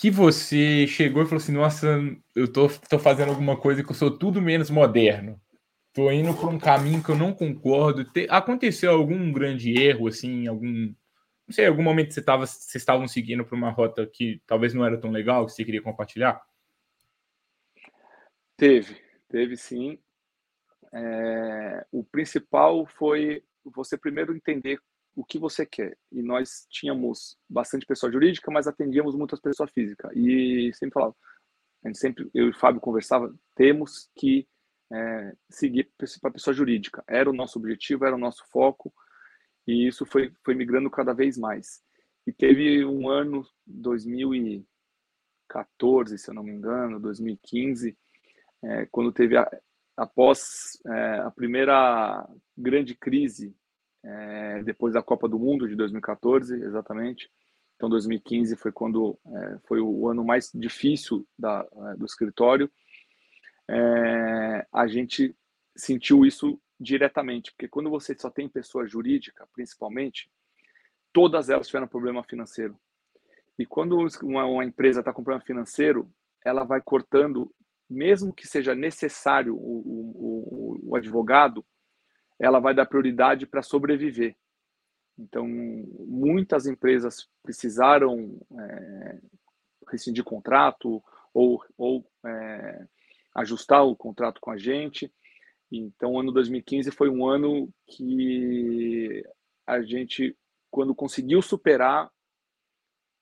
que 0.00 0.10
você 0.10 0.86
chegou 0.86 1.22
e 1.22 1.26
falou 1.26 1.36
assim: 1.36 1.52
Nossa, 1.52 2.00
eu 2.34 2.50
tô, 2.50 2.68
tô 2.88 2.98
fazendo 2.98 3.28
alguma 3.28 3.56
coisa 3.56 3.84
que 3.84 3.90
eu 3.90 3.94
sou 3.94 4.10
tudo 4.10 4.40
menos 4.40 4.70
moderno. 4.70 5.38
Tô 5.92 6.10
indo 6.10 6.32
por 6.34 6.48
um 6.48 6.58
caminho 6.58 7.02
que 7.02 7.10
eu 7.10 7.16
não 7.16 7.34
concordo. 7.34 8.04
Te, 8.04 8.26
aconteceu 8.30 8.92
algum 8.92 9.32
grande 9.32 9.72
erro, 9.72 10.06
assim, 10.06 10.46
algum. 10.46 10.94
Não 11.46 11.54
sei, 11.54 11.66
algum 11.66 11.82
momento 11.82 12.14
você 12.14 12.22
tava, 12.22 12.46
vocês 12.46 12.76
estavam 12.76 13.08
seguindo 13.08 13.44
por 13.44 13.56
uma 13.56 13.70
rota 13.70 14.06
que 14.06 14.40
talvez 14.46 14.72
não 14.72 14.84
era 14.84 15.00
tão 15.00 15.10
legal, 15.10 15.46
que 15.46 15.52
você 15.52 15.64
queria 15.64 15.82
compartilhar? 15.82 16.40
Teve, 18.56 18.96
teve 19.28 19.56
sim. 19.56 19.98
É, 20.92 21.86
o 21.90 22.04
principal 22.04 22.86
foi 22.86 23.42
você 23.64 23.96
primeiro 23.96 24.34
entender 24.34 24.80
o 25.16 25.24
que 25.24 25.38
você 25.38 25.66
quer. 25.66 25.96
E 26.12 26.22
nós 26.22 26.66
tínhamos 26.70 27.36
bastante 27.48 27.84
pessoa 27.84 28.12
jurídica, 28.12 28.50
mas 28.50 28.66
atendíamos 28.66 29.16
muitas 29.16 29.40
pessoas 29.40 29.70
físicas. 29.72 30.12
E 30.14 30.70
sempre 30.74 30.94
falava, 30.94 31.16
a 31.84 31.88
gente 31.88 31.98
sempre, 31.98 32.30
eu 32.32 32.46
e 32.46 32.50
o 32.50 32.58
Fábio 32.58 32.80
conversava, 32.80 33.34
temos 33.56 34.08
que 34.16 34.46
é, 34.92 35.32
seguir 35.48 35.88
para 35.96 36.08
a 36.24 36.32
pessoa 36.32 36.52
jurídica. 36.54 37.04
Era 37.06 37.30
o 37.30 37.32
nosso 37.32 37.58
objetivo, 37.58 38.04
era 38.04 38.16
o 38.16 38.18
nosso 38.18 38.44
foco, 38.50 38.92
e 39.66 39.86
isso 39.86 40.06
foi, 40.06 40.32
foi 40.44 40.54
migrando 40.54 40.90
cada 40.90 41.12
vez 41.12 41.36
mais. 41.38 41.82
E 42.26 42.32
teve 42.32 42.84
um 42.84 43.08
ano, 43.08 43.46
2014, 43.66 46.18
se 46.18 46.30
eu 46.30 46.34
não 46.34 46.42
me 46.42 46.52
engano, 46.52 47.00
2015, 47.00 47.96
é, 48.62 48.86
quando 48.86 49.12
teve, 49.12 49.36
a, 49.36 49.48
após 49.96 50.78
é, 50.86 51.20
a 51.20 51.30
primeira 51.30 52.28
grande 52.56 52.94
crise 52.94 53.54
é, 54.02 54.62
depois 54.62 54.94
da 54.94 55.02
Copa 55.02 55.28
do 55.28 55.38
Mundo 55.38 55.68
de 55.68 55.76
2014, 55.76 56.62
exatamente. 56.62 57.30
Então, 57.76 57.88
2015 57.88 58.56
foi 58.56 58.72
quando 58.72 59.18
é, 59.26 59.58
foi 59.66 59.80
o 59.80 60.08
ano 60.08 60.24
mais 60.24 60.50
difícil 60.54 61.26
da, 61.38 61.66
é, 61.72 61.96
do 61.96 62.04
escritório. 62.04 62.70
É, 63.72 64.66
a 64.72 64.88
gente 64.88 65.34
sentiu 65.76 66.26
isso 66.26 66.60
diretamente, 66.78 67.52
porque 67.52 67.68
quando 67.68 67.88
você 67.88 68.16
só 68.18 68.28
tem 68.28 68.48
pessoa 68.48 68.86
jurídica, 68.86 69.46
principalmente, 69.52 70.28
todas 71.12 71.48
elas 71.48 71.68
tiveram 71.68 71.86
problema 71.86 72.24
financeiro. 72.24 72.76
E 73.56 73.64
quando 73.64 73.96
uma, 74.22 74.44
uma 74.44 74.64
empresa 74.64 75.00
está 75.00 75.12
com 75.12 75.22
problema 75.22 75.44
financeiro, 75.44 76.10
ela 76.44 76.64
vai 76.64 76.80
cortando, 76.80 77.54
mesmo 77.88 78.32
que 78.32 78.46
seja 78.46 78.74
necessário 78.74 79.54
o, 79.54 79.82
o, 79.86 80.80
o, 80.90 80.96
advogado, 80.96 81.64
ela 82.38 82.58
vai 82.58 82.74
dar 82.74 82.86
prioridade 82.86 83.46
para 83.46 83.62
sobreviver. 83.62 84.34
Então, 85.18 85.46
muitas 85.46 86.66
empresas 86.66 87.28
precisaram 87.42 88.40
é, 88.58 89.18
rescindir 89.88 90.24
contrato 90.24 91.02
ou, 91.34 91.62
ou 91.76 92.09
ajustar 93.40 93.84
o 93.84 93.96
contrato 93.96 94.40
com 94.40 94.50
a 94.50 94.56
gente. 94.56 95.12
Então, 95.70 96.12
o 96.12 96.20
ano 96.20 96.32
2015 96.32 96.90
foi 96.90 97.08
um 97.08 97.26
ano 97.26 97.72
que 97.86 99.24
a 99.66 99.82
gente, 99.82 100.36
quando 100.70 100.94
conseguiu 100.94 101.40
superar, 101.40 102.10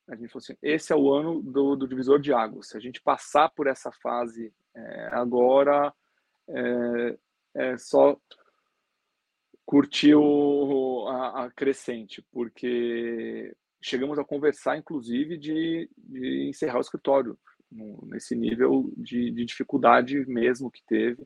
a 0.09 0.17
gente 0.17 0.31
falou 0.31 0.43
assim: 0.43 0.57
esse 0.63 0.93
é 0.93 0.97
o 0.97 1.13
ano 1.13 1.43
do, 1.43 1.77
do 1.77 1.87
divisor 1.87 2.19
de 2.19 2.33
águas. 2.33 2.69
Se 2.69 2.77
a 2.77 2.81
gente 2.81 3.01
passar 3.03 3.51
por 3.51 3.67
essa 3.67 3.93
fase 3.93 4.53
é, 4.75 5.09
agora, 5.13 5.93
é, 6.49 7.19
é 7.55 7.79
só 7.79 8.19
curtiu 9.67 11.07
a, 11.09 11.45
a, 11.45 11.51
crescente, 11.51 12.25
porque 12.33 13.55
chegamos 13.83 14.19
a 14.19 14.25
conversar, 14.25 14.79
inclusive, 14.79 15.37
de, 15.37 15.91
de 15.95 16.49
encerrar 16.49 16.79
o 16.79 16.81
escritório, 16.81 17.39
no, 17.71 18.07
nesse 18.07 18.35
nível 18.35 18.93
de, 18.97 19.31
de, 19.31 19.45
dificuldade 19.45 20.25
mesmo 20.27 20.71
que 20.71 20.83
teve. 20.87 21.23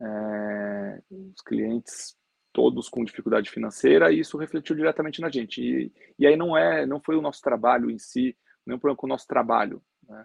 É, 0.00 1.02
os 1.10 1.40
clientes 1.40 2.16
todos 2.52 2.88
com 2.88 3.04
dificuldade 3.04 3.50
financeira 3.50 4.12
e 4.12 4.20
isso 4.20 4.38
refletiu 4.38 4.76
diretamente 4.76 5.20
na 5.20 5.28
gente. 5.28 5.60
E, 5.60 5.92
e 6.18 6.26
aí 6.26 6.36
não 6.36 6.56
é, 6.56 6.86
não 6.86 7.00
foi 7.00 7.16
o 7.16 7.22
nosso 7.22 7.40
trabalho 7.42 7.90
em 7.90 7.98
si, 7.98 8.36
nem 8.64 8.76
um 8.76 8.78
problema 8.78 8.96
com 8.96 9.06
o 9.06 9.08
nosso 9.08 9.26
trabalho. 9.26 9.82
Né? 10.08 10.24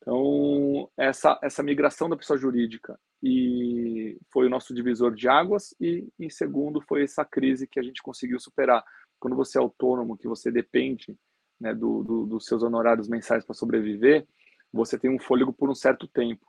Então, 0.00 0.90
essa, 0.96 1.38
essa 1.42 1.62
migração 1.62 2.08
da 2.08 2.16
pessoa 2.16 2.38
jurídica 2.38 2.98
e 3.22 4.18
foi 4.32 4.46
o 4.46 4.50
nosso 4.50 4.74
divisor 4.74 5.14
de 5.14 5.28
águas 5.28 5.74
e 5.80 6.08
em 6.18 6.30
segundo 6.30 6.80
foi 6.80 7.02
essa 7.02 7.24
crise 7.24 7.66
que 7.66 7.78
a 7.78 7.82
gente 7.82 8.02
conseguiu 8.02 8.38
superar 8.38 8.84
quando 9.18 9.36
você 9.36 9.58
é 9.58 9.60
autônomo 9.60 10.16
que 10.16 10.28
você 10.28 10.50
depende 10.50 11.16
né, 11.60 11.74
do, 11.74 12.02
do, 12.04 12.26
dos 12.26 12.46
seus 12.46 12.62
honorários 12.62 13.08
mensais 13.08 13.44
para 13.44 13.54
sobreviver 13.54 14.26
você 14.72 14.98
tem 14.98 15.10
um 15.10 15.18
fôlego 15.18 15.52
por 15.52 15.70
um 15.70 15.74
certo 15.74 16.06
tempo 16.06 16.46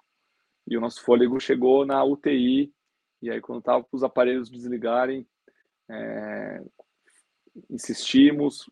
e 0.69 0.77
o 0.77 0.81
nosso 0.81 1.01
fôlego 1.03 1.39
chegou 1.39 1.85
na 1.85 2.03
UTI. 2.03 2.71
E 3.21 3.29
aí, 3.29 3.41
quando 3.41 3.59
estava 3.59 3.83
para 3.83 3.97
os 3.97 4.03
aparelhos 4.03 4.49
desligarem, 4.49 5.27
é, 5.89 6.63
insistimos, 7.69 8.69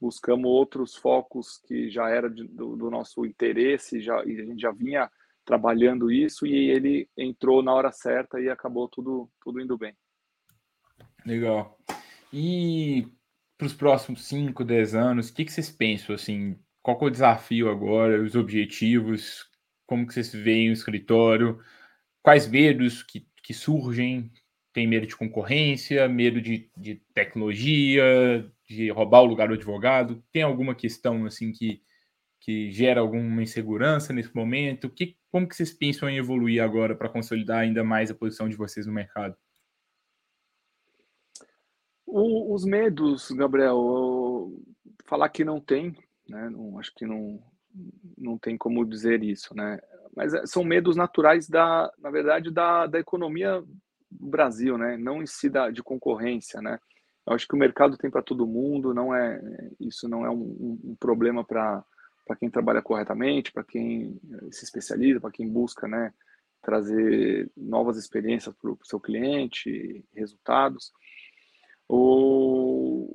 buscamos 0.00 0.48
outros 0.48 0.94
focos 0.94 1.58
que 1.66 1.90
já 1.90 2.08
era 2.08 2.30
de, 2.30 2.46
do, 2.46 2.76
do, 2.76 2.90
nosso 2.90 3.26
interesse, 3.26 4.00
já, 4.00 4.24
e 4.24 4.40
a 4.40 4.44
gente 4.44 4.60
já 4.60 4.70
vinha 4.70 5.10
trabalhando 5.44 6.10
isso, 6.10 6.46
e 6.46 6.70
ele 6.70 7.08
entrou 7.16 7.62
na 7.62 7.74
hora 7.74 7.90
certa 7.90 8.40
e 8.40 8.48
acabou 8.48 8.88
tudo, 8.88 9.28
tudo 9.40 9.60
indo 9.60 9.76
bem. 9.76 9.94
Legal. 11.26 11.76
E 12.32 13.08
para 13.58 13.66
os 13.66 13.74
próximos 13.74 14.24
5, 14.26 14.64
10 14.64 14.94
anos, 14.94 15.28
o 15.28 15.34
que, 15.34 15.44
que 15.44 15.52
vocês 15.52 15.70
pensam? 15.70 16.14
Assim, 16.14 16.56
qual 16.82 16.98
é 17.00 17.04
o 17.04 17.10
desafio 17.10 17.70
agora, 17.70 18.22
os 18.22 18.34
objetivos? 18.34 19.48
Como 19.86 20.06
que 20.06 20.14
vocês 20.14 20.32
veem 20.32 20.70
o 20.70 20.72
escritório? 20.72 21.60
Quais 22.22 22.48
medos 22.48 23.02
que, 23.02 23.26
que 23.42 23.54
surgem? 23.54 24.32
Tem 24.72 24.86
medo 24.86 25.06
de 25.06 25.16
concorrência, 25.16 26.08
medo 26.08 26.40
de, 26.40 26.70
de 26.76 26.96
tecnologia, 27.14 28.50
de 28.68 28.90
roubar 28.90 29.22
o 29.22 29.26
lugar 29.26 29.48
do 29.48 29.54
advogado? 29.54 30.24
Tem 30.32 30.42
alguma 30.42 30.74
questão 30.74 31.24
assim 31.26 31.52
que, 31.52 31.82
que 32.40 32.72
gera 32.72 33.00
alguma 33.00 33.42
insegurança 33.42 34.12
nesse 34.12 34.34
momento? 34.34 34.90
Que, 34.90 35.16
como 35.30 35.46
que 35.46 35.54
vocês 35.54 35.72
pensam 35.72 36.08
em 36.08 36.16
evoluir 36.16 36.62
agora 36.62 36.96
para 36.96 37.08
consolidar 37.08 37.60
ainda 37.60 37.84
mais 37.84 38.10
a 38.10 38.14
posição 38.14 38.48
de 38.48 38.56
vocês 38.56 38.86
no 38.86 38.92
mercado? 38.92 39.36
O, 42.06 42.54
os 42.54 42.64
medos, 42.64 43.30
Gabriel, 43.30 44.50
falar 45.06 45.28
que 45.28 45.44
não 45.44 45.60
tem, 45.60 45.96
né? 46.28 46.48
Não, 46.50 46.78
acho 46.78 46.92
que 46.94 47.06
não, 47.06 47.42
não 48.16 48.38
tem 48.38 48.56
como 48.56 48.84
dizer 48.84 49.22
isso, 49.22 49.54
né? 49.54 49.78
Mas 50.14 50.34
é, 50.34 50.46
são 50.46 50.64
medos 50.64 50.96
naturais 50.96 51.48
da, 51.48 51.90
na 51.98 52.10
verdade, 52.10 52.50
da, 52.50 52.86
da 52.86 52.98
economia 52.98 53.62
do 54.10 54.26
Brasil, 54.26 54.76
né? 54.76 54.96
Não 54.96 55.22
em 55.22 55.26
si 55.26 55.48
da, 55.48 55.70
de 55.70 55.82
concorrência, 55.82 56.60
né? 56.60 56.78
Eu 57.26 57.34
acho 57.34 57.46
que 57.46 57.54
o 57.54 57.58
mercado 57.58 57.96
tem 57.96 58.10
para 58.10 58.22
todo 58.22 58.46
mundo, 58.46 58.92
não 58.92 59.14
é 59.14 59.40
isso 59.78 60.08
não 60.08 60.26
é 60.26 60.30
um, 60.30 60.78
um 60.84 60.96
problema 60.98 61.44
para 61.44 61.84
para 62.26 62.36
quem 62.36 62.50
trabalha 62.50 62.80
corretamente, 62.80 63.52
para 63.52 63.64
quem 63.64 64.18
se 64.50 64.64
especializa, 64.64 65.20
para 65.20 65.30
quem 65.30 65.48
busca, 65.48 65.88
né, 65.88 66.12
trazer 66.62 67.50
novas 67.56 67.96
experiências 67.96 68.54
para 68.54 68.70
o 68.70 68.78
seu 68.84 69.00
cliente, 69.00 70.04
resultados. 70.14 70.92
O, 71.88 73.12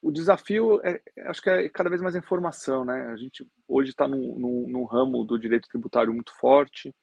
o 0.00 0.12
desafio 0.12 0.80
é, 0.84 1.00
acho 1.26 1.42
que 1.42 1.50
é 1.50 1.68
cada 1.68 1.90
vez 1.90 2.00
mais 2.00 2.14
informação, 2.14 2.84
né? 2.84 3.06
A 3.06 3.16
gente 3.16 3.46
hoje 3.66 3.90
está 3.90 4.06
num, 4.06 4.38
num, 4.38 4.68
num, 4.68 4.84
ramo 4.84 5.24
do 5.24 5.38
direito 5.38 5.68
tributário 5.68 6.12
muito 6.12 6.32
forte 6.38 6.94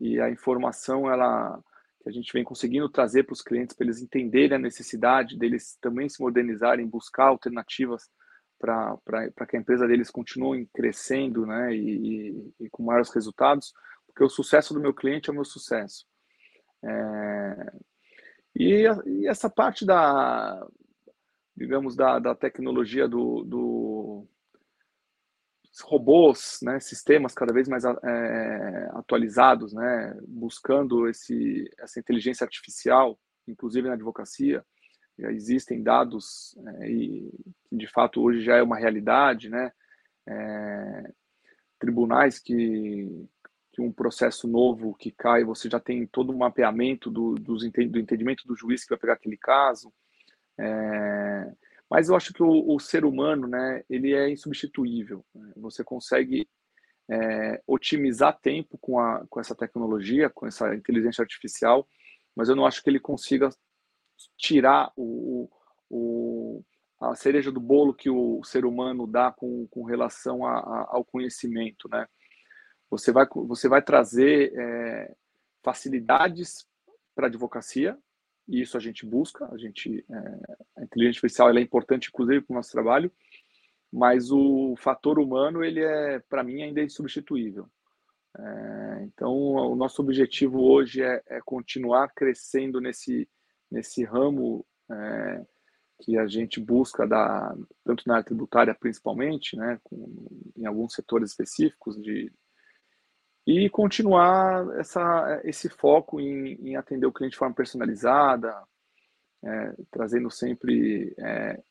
e 0.00 0.20
a 0.20 0.30
informação 0.30 1.10
ela 1.10 1.60
que 2.02 2.08
a 2.08 2.12
gente 2.12 2.32
vem 2.32 2.44
conseguindo 2.44 2.88
trazer 2.88 3.24
para 3.24 3.32
os 3.32 3.42
clientes 3.42 3.74
para 3.74 3.84
eles 3.84 4.00
entenderem 4.00 4.56
a 4.56 4.60
necessidade 4.60 5.36
deles 5.36 5.76
também 5.80 6.08
se 6.08 6.22
modernizarem, 6.22 6.86
buscar 6.86 7.26
alternativas 7.26 8.08
para 8.58 9.46
que 9.48 9.56
a 9.56 9.60
empresa 9.60 9.86
deles 9.86 10.10
continue 10.10 10.68
crescendo, 10.72 11.44
né? 11.44 11.74
E, 11.74 12.30
e, 12.30 12.54
e, 12.60 12.70
com 12.70 12.84
maiores 12.84 13.10
resultados, 13.10 13.72
porque 14.06 14.24
o 14.24 14.30
sucesso 14.30 14.72
do 14.72 14.80
meu 14.80 14.94
cliente 14.94 15.28
é 15.28 15.32
o 15.32 15.34
meu 15.34 15.44
sucesso. 15.44 16.06
É, 16.84 17.72
e, 18.54 18.86
e 19.06 19.26
essa 19.26 19.50
parte 19.50 19.84
da, 19.84 20.66
digamos, 21.56 21.96
da, 21.96 22.18
da 22.18 22.34
tecnologia 22.34 23.08
do, 23.08 23.42
do 23.44 24.28
robôs, 25.82 26.58
né, 26.62 26.80
sistemas 26.80 27.34
cada 27.34 27.52
vez 27.52 27.68
mais 27.68 27.84
é, 27.84 28.90
atualizados, 28.92 29.72
né, 29.72 30.16
buscando 30.26 31.08
esse, 31.08 31.70
essa 31.78 31.98
inteligência 32.00 32.44
artificial, 32.44 33.18
inclusive 33.46 33.86
na 33.86 33.94
advocacia, 33.94 34.64
já 35.18 35.30
existem 35.32 35.82
dados 35.82 36.56
é, 36.80 36.90
e 36.90 37.30
de 37.72 37.86
fato 37.88 38.22
hoje 38.22 38.42
já 38.42 38.56
é 38.56 38.62
uma 38.62 38.78
realidade, 38.78 39.48
né, 39.48 39.70
é, 40.26 41.12
tribunais 41.78 42.38
que 42.38 43.28
que 43.76 43.82
um 43.82 43.92
processo 43.92 44.48
novo 44.48 44.94
que 44.94 45.10
cai, 45.10 45.44
você 45.44 45.68
já 45.68 45.78
tem 45.78 46.06
todo 46.06 46.32
um 46.32 46.38
mapeamento 46.38 47.10
do, 47.10 47.34
do 47.34 47.58
entendimento 47.66 48.46
do 48.46 48.56
juiz 48.56 48.82
que 48.82 48.88
vai 48.88 48.98
pegar 48.98 49.12
aquele 49.12 49.36
caso. 49.36 49.92
É, 50.58 51.52
mas 51.88 52.08
eu 52.08 52.16
acho 52.16 52.32
que 52.32 52.42
o, 52.42 52.74
o, 52.74 52.80
ser 52.80 53.04
humano, 53.04 53.46
né, 53.46 53.84
ele 53.88 54.14
é 54.14 54.28
insubstituível. 54.30 55.24
Né? 55.34 55.52
Você 55.56 55.84
consegue 55.84 56.48
é, 57.08 57.62
otimizar 57.66 58.38
tempo 58.40 58.76
com, 58.78 58.98
a, 58.98 59.24
com 59.28 59.38
essa 59.38 59.54
tecnologia, 59.54 60.28
com 60.30 60.46
essa 60.46 60.74
inteligência 60.74 61.22
artificial, 61.22 61.86
mas 62.34 62.48
eu 62.48 62.56
não 62.56 62.66
acho 62.66 62.82
que 62.82 62.90
ele 62.90 63.00
consiga 63.00 63.50
tirar 64.36 64.92
o, 64.96 65.48
o, 65.88 66.62
a 67.00 67.14
cereja 67.14 67.52
do 67.52 67.60
bolo 67.60 67.94
que 67.94 68.10
o 68.10 68.42
ser 68.44 68.64
humano 68.64 69.06
dá 69.06 69.30
com, 69.30 69.66
com 69.68 69.84
relação 69.84 70.44
a, 70.44 70.58
a, 70.58 70.86
ao 70.90 71.04
conhecimento, 71.04 71.88
né? 71.88 72.06
Você 72.88 73.10
vai, 73.10 73.26
você 73.46 73.68
vai 73.68 73.82
trazer 73.82 74.52
é, 74.56 75.14
facilidades 75.62 76.66
para 77.14 77.26
a 77.26 77.28
advocacia, 77.28 77.98
e 78.48 78.60
isso 78.60 78.76
a 78.76 78.80
gente 78.80 79.04
busca, 79.04 79.48
a 79.52 79.56
gente, 79.56 80.04
é, 80.10 80.80
a 80.80 80.84
inteligência 80.84 81.18
artificial 81.18 81.50
é 81.50 81.60
importante, 81.60 82.08
inclusive, 82.08 82.42
para 82.42 82.54
o 82.54 82.56
nosso 82.56 82.70
trabalho, 82.70 83.10
mas 83.92 84.30
o 84.30 84.74
fator 84.76 85.18
humano, 85.18 85.64
ele 85.64 85.80
é, 85.82 86.18
para 86.28 86.42
mim, 86.42 86.62
ainda 86.62 86.80
é 86.80 86.84
insubstituível. 86.84 87.68
É, 88.38 89.02
então, 89.04 89.32
o 89.32 89.74
nosso 89.74 90.02
objetivo 90.02 90.62
hoje 90.62 91.02
é, 91.02 91.22
é, 91.26 91.40
continuar 91.44 92.08
crescendo 92.14 92.80
nesse, 92.80 93.28
nesse 93.70 94.04
ramo 94.04 94.64
é, 94.90 95.46
que 96.02 96.18
a 96.18 96.26
gente 96.26 96.60
busca, 96.60 97.06
da, 97.06 97.56
tanto 97.84 98.04
na 98.06 98.16
área 98.16 98.24
tributária 98.24 98.74
principalmente, 98.74 99.56
né, 99.56 99.80
com, 99.82 100.28
em 100.56 100.66
alguns 100.66 100.92
setores 100.92 101.30
específicos 101.30 101.96
de 102.00 102.30
e 103.46 103.70
continuar 103.70 104.66
essa, 104.78 105.40
esse 105.44 105.68
foco 105.68 106.20
em, 106.20 106.54
em 106.68 106.76
atender 106.76 107.06
o 107.06 107.12
cliente 107.12 107.32
de 107.32 107.38
forma 107.38 107.54
personalizada, 107.54 108.60
é, 109.44 109.74
trazendo 109.90 110.28
sempre 110.30 111.14
é, 111.18 111.62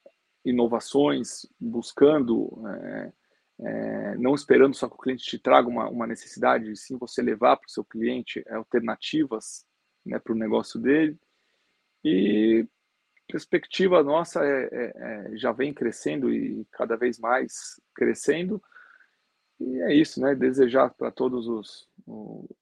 inovações, 0.46 1.46
buscando, 1.60 2.64
é, 2.68 3.12
é 3.60 4.18
não 4.18 4.34
esperando 4.34 4.74
só 4.74 4.88
que 4.88 4.96
o 4.96 5.00
cliente 5.00 5.26
te 5.26 5.38
traga 5.38 5.68
uma, 5.68 5.90
uma 5.90 6.08
necessidade, 6.08 6.76
sim 6.78 6.98
você 6.98 7.22
levar 7.22 7.58
para 7.58 7.68
o 7.68 7.72
seu 7.72 7.84
cliente 7.84 8.44
alternativas 8.50 9.66
né, 10.06 10.18
para 10.18 10.32
o 10.32 10.38
negócio 10.38 10.80
dele. 10.80 11.20
E 12.04 12.66
perspectiva 13.28 14.04
nossa 14.04 14.46
é, 14.46 14.70
é, 14.72 14.94
é, 14.96 15.38
já 15.38 15.52
vem 15.52 15.74
crescendo 15.74 16.32
e 16.32 16.66
cada 16.72 16.96
vez 16.96 17.20
mais 17.20 17.82
crescendo 17.94 18.62
e 19.60 19.82
é 19.82 19.94
isso, 19.94 20.20
né? 20.20 20.36
Desejar 20.36 20.90
para 20.94 21.12
todos 21.12 21.48
os, 21.48 21.88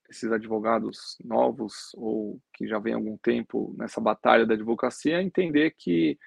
esses 0.09 0.31
advogados 0.31 1.17
novos 1.23 1.91
ou 1.95 2.39
que 2.53 2.67
já 2.67 2.79
vem 2.79 2.93
algum 2.93 3.17
tempo 3.17 3.73
nessa 3.77 3.99
batalha 3.99 4.45
da 4.45 4.53
advocacia 4.53 5.21
entender 5.21 5.71
que 5.77 6.17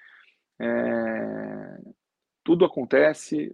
é, 0.59 1.79
tudo 2.43 2.65
acontece, 2.65 3.53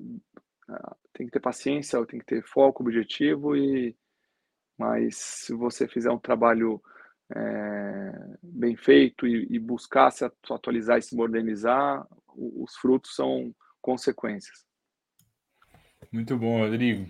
tem 1.13 1.27
que 1.27 1.33
ter 1.33 1.39
paciência, 1.39 2.03
tem 2.05 2.19
que 2.19 2.25
ter 2.25 2.43
foco, 2.43 2.83
objetivo 2.83 3.55
e 3.55 3.95
mas 4.77 5.15
se 5.17 5.53
você 5.53 5.87
fizer 5.87 6.11
um 6.11 6.17
trabalho 6.17 6.81
é, 7.35 8.37
bem 8.41 8.75
feito 8.75 9.27
e, 9.27 9.47
e, 9.49 9.59
buscar 9.59 10.11
se 10.11 10.25
atualizar 10.25 10.97
e 10.97 11.01
se 11.01 11.15
modernizar, 11.15 12.05
os 12.35 12.75
frutos 12.75 13.15
são 13.15 13.53
consequências. 13.81 14.65
Muito 16.11 16.37
bom, 16.37 16.59
Rodrigo. 16.59 17.09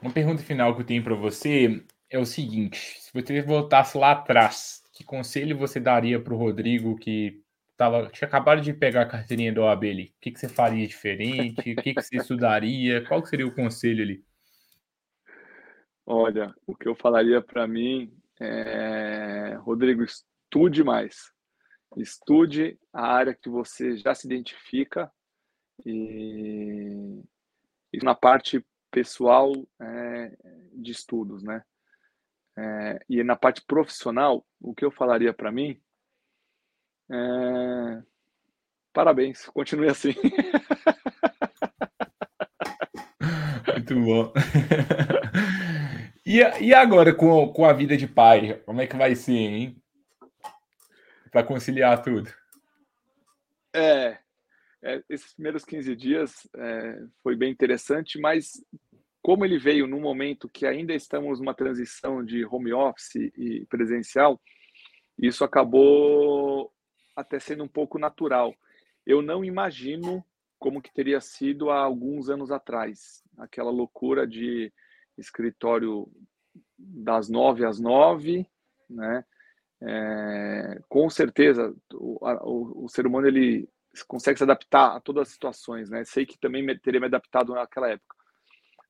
Uma 0.00 0.12
pergunta 0.12 0.42
final 0.42 0.74
que 0.74 0.82
eu 0.82 0.86
tenho 0.86 1.02
para 1.02 1.14
você 1.14 1.84
é 2.10 2.18
o 2.18 2.26
seguinte: 2.26 3.00
se 3.00 3.10
você 3.12 3.42
voltasse 3.42 3.96
lá 3.96 4.12
atrás, 4.12 4.82
que 4.92 5.04
conselho 5.04 5.56
você 5.56 5.80
daria 5.80 6.20
para 6.20 6.34
o 6.34 6.38
Rodrigo 6.38 6.96
que 6.96 7.42
tava, 7.76 8.08
tinha 8.08 8.28
acabado 8.28 8.60
de 8.60 8.72
pegar 8.72 9.02
a 9.02 9.06
carteirinha 9.06 9.52
do 9.52 9.62
OAB 9.62 9.84
ali? 9.84 10.04
O 10.16 10.20
que, 10.20 10.30
que 10.30 10.40
você 10.40 10.48
faria 10.48 10.86
diferente? 10.86 11.72
o 11.72 11.82
que, 11.82 11.94
que 11.94 12.02
você 12.02 12.16
estudaria? 12.16 13.04
Qual 13.06 13.24
seria 13.24 13.46
o 13.46 13.54
conselho 13.54 14.02
ali? 14.02 14.24
Olha, 16.04 16.54
o 16.66 16.74
que 16.74 16.86
eu 16.86 16.94
falaria 16.94 17.42
para 17.42 17.66
mim 17.66 18.12
é, 18.40 19.54
Rodrigo, 19.60 20.04
estude 20.04 20.84
mais. 20.84 21.32
Estude 21.96 22.78
a 22.92 23.06
área 23.06 23.34
que 23.34 23.48
você 23.48 23.96
já 23.96 24.14
se 24.14 24.26
identifica 24.26 25.10
e 25.84 27.22
isso 27.92 28.04
na 28.04 28.14
parte 28.14 28.64
pessoal 28.90 29.52
é, 29.80 30.36
de 30.72 30.90
estudos, 30.90 31.42
né? 31.42 31.62
É, 32.58 33.00
e 33.08 33.22
na 33.22 33.36
parte 33.36 33.62
profissional, 33.66 34.46
o 34.60 34.74
que 34.74 34.84
eu 34.84 34.90
falaria 34.90 35.32
para 35.34 35.52
mim 35.52 35.80
é, 37.10 38.02
parabéns, 38.92 39.46
continue 39.46 39.88
assim. 39.88 40.14
Muito 43.74 43.94
bom. 44.00 44.32
E, 46.24 46.40
e 46.60 46.74
agora 46.74 47.14
com, 47.14 47.52
com 47.52 47.64
a 47.64 47.72
vida 47.72 47.96
de 47.96 48.08
pai? 48.08 48.60
Como 48.66 48.80
é 48.80 48.86
que 48.86 48.96
vai 48.96 49.14
ser, 49.14 49.32
hein? 49.32 49.80
Para 51.30 51.44
conciliar 51.44 52.02
tudo. 52.02 52.28
É, 53.72 54.18
é, 54.86 55.02
esses 55.08 55.34
primeiros 55.34 55.64
15 55.64 55.96
dias 55.96 56.48
é, 56.54 57.04
foi 57.22 57.34
bem 57.34 57.50
interessante, 57.50 58.20
mas 58.20 58.52
como 59.20 59.44
ele 59.44 59.58
veio 59.58 59.88
num 59.88 60.00
momento 60.00 60.48
que 60.48 60.64
ainda 60.64 60.94
estamos 60.94 61.40
numa 61.40 61.54
transição 61.54 62.24
de 62.24 62.44
home 62.44 62.72
office 62.72 63.16
e 63.36 63.66
presencial, 63.68 64.40
isso 65.18 65.42
acabou 65.42 66.72
até 67.16 67.40
sendo 67.40 67.64
um 67.64 67.68
pouco 67.68 67.98
natural. 67.98 68.54
Eu 69.04 69.20
não 69.20 69.44
imagino 69.44 70.24
como 70.58 70.80
que 70.80 70.94
teria 70.94 71.20
sido 71.20 71.70
há 71.70 71.80
alguns 71.80 72.28
anos 72.28 72.52
atrás, 72.52 73.22
aquela 73.36 73.70
loucura 73.70 74.26
de 74.26 74.72
escritório 75.18 76.08
das 76.78 77.28
nove 77.28 77.64
às 77.64 77.80
nove, 77.80 78.46
né? 78.88 79.24
É, 79.82 80.80
com 80.88 81.10
certeza, 81.10 81.74
o, 81.92 82.18
o, 82.24 82.84
o, 82.84 82.88
ser 82.88 83.06
humano 83.06 83.26
ele 83.26 83.68
consegue 84.04 84.38
se 84.38 84.44
adaptar 84.44 84.96
a 84.96 85.00
todas 85.00 85.28
as 85.28 85.34
situações, 85.34 85.90
né? 85.90 86.04
Sei 86.04 86.26
que 86.26 86.38
também 86.38 86.62
me, 86.62 86.78
teria 86.78 87.00
me 87.00 87.06
adaptado 87.06 87.54
naquela 87.54 87.90
época, 87.90 88.14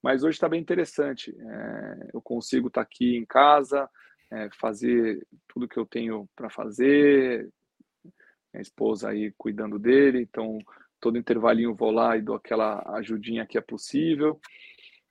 mas 0.03 0.23
hoje 0.23 0.37
está 0.37 0.49
bem 0.49 0.61
interessante. 0.61 1.35
É, 1.39 2.11
eu 2.15 2.23
consigo 2.23 2.69
estar 2.69 2.81
tá 2.81 2.89
aqui 2.91 3.17
em 3.17 3.25
casa, 3.25 3.89
é, 4.31 4.49
fazer 4.59 5.27
tudo 5.49 5.69
que 5.69 5.79
eu 5.79 5.87
tenho 5.87 6.29
para 6.35 6.51
fazer, 6.51 7.49
minha 8.53 8.63
esposa 8.63 9.11
aí 9.11 9.33
cuidando 9.37 9.79
dele, 9.79 10.21
então 10.21 10.59
todo 11.01 11.19
intervalinho 11.19 11.75
vou 11.75 11.91
lá 11.91 12.17
e 12.17 12.23
dou 12.23 12.35
aquela 12.35 12.83
ajudinha 12.97 13.47
que 13.47 13.59
é 13.59 13.61
possível. 13.61 14.41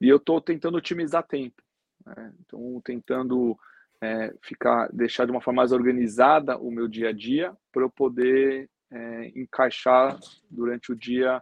E 0.01 0.09
eu 0.09 0.17
estou 0.17 0.41
tentando 0.41 0.77
otimizar 0.77 1.25
tempo. 1.25 1.61
Né? 2.05 2.33
Então, 2.41 2.81
tentando 2.83 3.57
é, 4.01 4.33
ficar, 4.41 4.89
deixar 4.91 5.25
de 5.25 5.31
uma 5.31 5.41
forma 5.41 5.61
mais 5.61 5.71
organizada 5.71 6.57
o 6.57 6.71
meu 6.71 6.87
dia 6.87 7.09
a 7.09 7.13
dia 7.13 7.55
para 7.71 7.83
eu 7.83 7.89
poder 7.89 8.69
é, 8.91 9.31
encaixar 9.35 10.17
durante 10.49 10.91
o 10.91 10.95
dia 10.95 11.41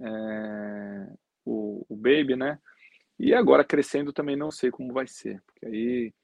é, 0.00 1.12
o, 1.44 1.84
o, 1.88 1.96
baby, 1.96 2.36
né? 2.36 2.58
E 3.18 3.34
agora 3.34 3.64
crescendo 3.64 4.12
também 4.12 4.36
não 4.36 4.50
sei 4.50 4.70
como 4.70 4.92
vai 4.92 5.06
ser, 5.06 5.42
porque 5.46 5.66
aí, 5.66 6.14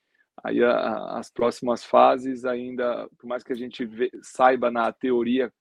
aí 0.43 0.65
a, 0.65 1.19
as 1.19 1.31
próximas 1.31 1.85
fases 1.85 2.45
ainda, 2.45 3.09
por 3.19 3.27
mais 3.27 3.43
que 3.43 3.53
a 3.53 3.57
gente 3.57 3.85
vê, 3.85 4.11
saiba 4.23 4.71
na 4.71 4.91
teoria 4.93 5.53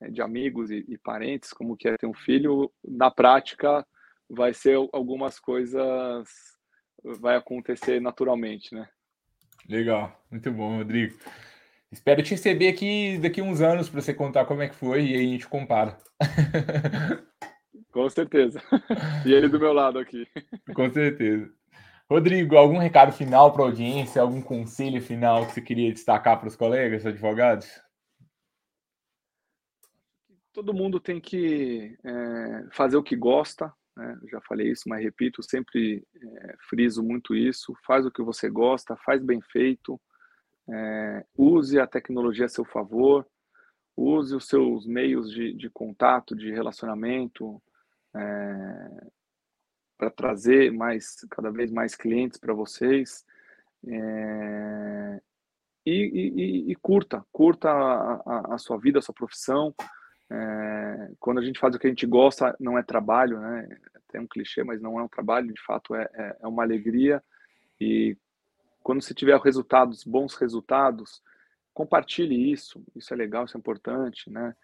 é, 0.00 0.10
de 0.10 0.22
amigos 0.22 0.70
e, 0.70 0.84
e 0.88 0.98
parentes 0.98 1.52
como 1.52 1.76
que 1.76 1.88
é 1.88 1.96
ter 1.96 2.06
um 2.06 2.14
filho, 2.14 2.72
na 2.84 3.10
prática 3.10 3.86
vai 4.28 4.52
ser 4.52 4.76
algumas 4.92 5.38
coisas 5.38 6.28
vai 7.20 7.36
acontecer 7.36 8.00
naturalmente, 8.00 8.74
né? 8.74 8.88
Legal, 9.68 10.24
muito 10.30 10.50
bom, 10.52 10.78
Rodrigo. 10.78 11.16
Espero 11.92 12.22
te 12.22 12.30
receber 12.32 12.68
aqui 12.68 13.18
daqui 13.18 13.40
uns 13.40 13.60
anos 13.60 13.88
para 13.88 14.00
você 14.00 14.12
contar 14.12 14.44
como 14.44 14.62
é 14.62 14.68
que 14.68 14.74
foi 14.74 15.06
e 15.06 15.14
aí 15.14 15.26
a 15.28 15.30
gente 15.32 15.48
compara. 15.48 15.96
Com 17.92 18.10
certeza. 18.10 18.60
E 19.24 19.32
ele 19.32 19.48
do 19.48 19.58
meu 19.58 19.72
lado 19.72 19.98
aqui. 19.98 20.26
Com 20.74 20.92
certeza. 20.92 21.50
Rodrigo, 22.10 22.56
algum 22.56 22.78
recado 22.78 23.10
final 23.10 23.52
para 23.52 23.62
a 23.62 23.66
audiência, 23.66 24.22
algum 24.22 24.40
conselho 24.40 25.00
final 25.00 25.46
que 25.46 25.54
você 25.54 25.60
queria 25.60 25.92
destacar 25.92 26.38
para 26.38 26.48
os 26.48 26.54
colegas 26.54 27.04
advogados? 27.04 27.66
Todo 30.52 30.74
mundo 30.74 31.00
tem 31.00 31.20
que 31.20 31.96
é, 32.04 32.66
fazer 32.72 32.96
o 32.96 33.02
que 33.02 33.16
gosta, 33.16 33.72
né? 33.96 34.18
já 34.30 34.40
falei 34.42 34.70
isso, 34.70 34.88
mas 34.88 35.02
repito, 35.02 35.42
sempre 35.42 36.06
é, 36.14 36.56
friso 36.68 37.02
muito 37.02 37.34
isso. 37.34 37.74
Faz 37.84 38.06
o 38.06 38.10
que 38.10 38.22
você 38.22 38.48
gosta, 38.48 38.96
faz 39.04 39.22
bem 39.22 39.40
feito, 39.40 40.00
é, 40.68 41.24
use 41.36 41.78
a 41.78 41.86
tecnologia 41.86 42.46
a 42.46 42.48
seu 42.48 42.64
favor, 42.64 43.26
use 43.96 44.34
os 44.34 44.46
seus 44.46 44.86
meios 44.86 45.30
de, 45.30 45.52
de 45.54 45.70
contato, 45.70 46.34
de 46.34 46.50
relacionamento, 46.50 47.62
é, 48.14 49.06
para 49.96 50.10
trazer 50.10 50.70
mais, 50.72 51.16
cada 51.30 51.50
vez 51.50 51.70
mais 51.70 51.94
clientes 51.94 52.38
para 52.38 52.52
vocês. 52.52 53.24
É, 53.86 55.20
e, 55.84 55.92
e, 55.92 56.72
e, 56.72 56.74
curta, 56.76 57.24
curta 57.32 57.70
a, 57.70 58.14
a, 58.26 58.54
a, 58.54 58.58
sua 58.58 58.76
vida, 58.76 58.98
a 58.98 59.02
sua 59.02 59.14
profissão, 59.14 59.72
é, 60.30 61.12
quando 61.20 61.38
a 61.38 61.42
gente 61.42 61.60
faz 61.60 61.74
o 61.74 61.78
que 61.78 61.86
a 61.86 61.90
gente 61.90 62.06
gosta, 62.06 62.56
não 62.58 62.76
é 62.76 62.82
trabalho, 62.82 63.40
né? 63.40 63.68
É 64.12 64.20
um 64.20 64.26
clichê, 64.26 64.64
mas 64.64 64.80
não 64.80 64.98
é 64.98 65.02
um 65.02 65.08
trabalho, 65.08 65.52
de 65.52 65.62
fato 65.62 65.94
é, 65.94 66.08
é, 66.14 66.36
é 66.40 66.46
uma 66.46 66.62
alegria. 66.62 67.22
E 67.78 68.16
quando 68.86 69.02
você 69.02 69.12
tiver 69.12 69.36
resultados, 69.40 70.04
bons 70.04 70.36
resultados, 70.36 71.20
compartilhe 71.74 72.52
isso. 72.52 72.80
Isso 72.94 73.12
é 73.12 73.16
legal, 73.16 73.44
isso 73.44 73.56
é 73.56 73.58
importante, 73.58 74.30
né? 74.30 74.54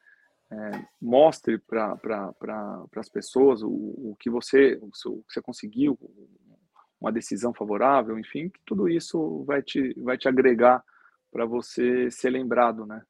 É, 0.48 0.86
mostre 1.00 1.58
para 1.58 1.96
pra, 1.96 2.84
as 2.98 3.08
pessoas 3.08 3.64
o, 3.64 3.68
o, 3.68 4.16
que 4.20 4.30
você 4.30 4.78
o 4.80 4.92
que 5.24 5.32
você 5.32 5.42
conseguiu, 5.42 5.98
uma 7.00 7.10
decisão 7.10 7.52
favorável, 7.52 8.16
enfim, 8.16 8.48
que 8.48 8.60
tudo 8.64 8.88
isso 8.88 9.42
vai 9.42 9.60
te, 9.60 9.92
vai 10.00 10.16
te 10.16 10.28
agregar 10.28 10.84
para 11.32 11.44
você 11.44 12.08
ser 12.08 12.30
lembrado, 12.30 12.86
né? 12.86 13.02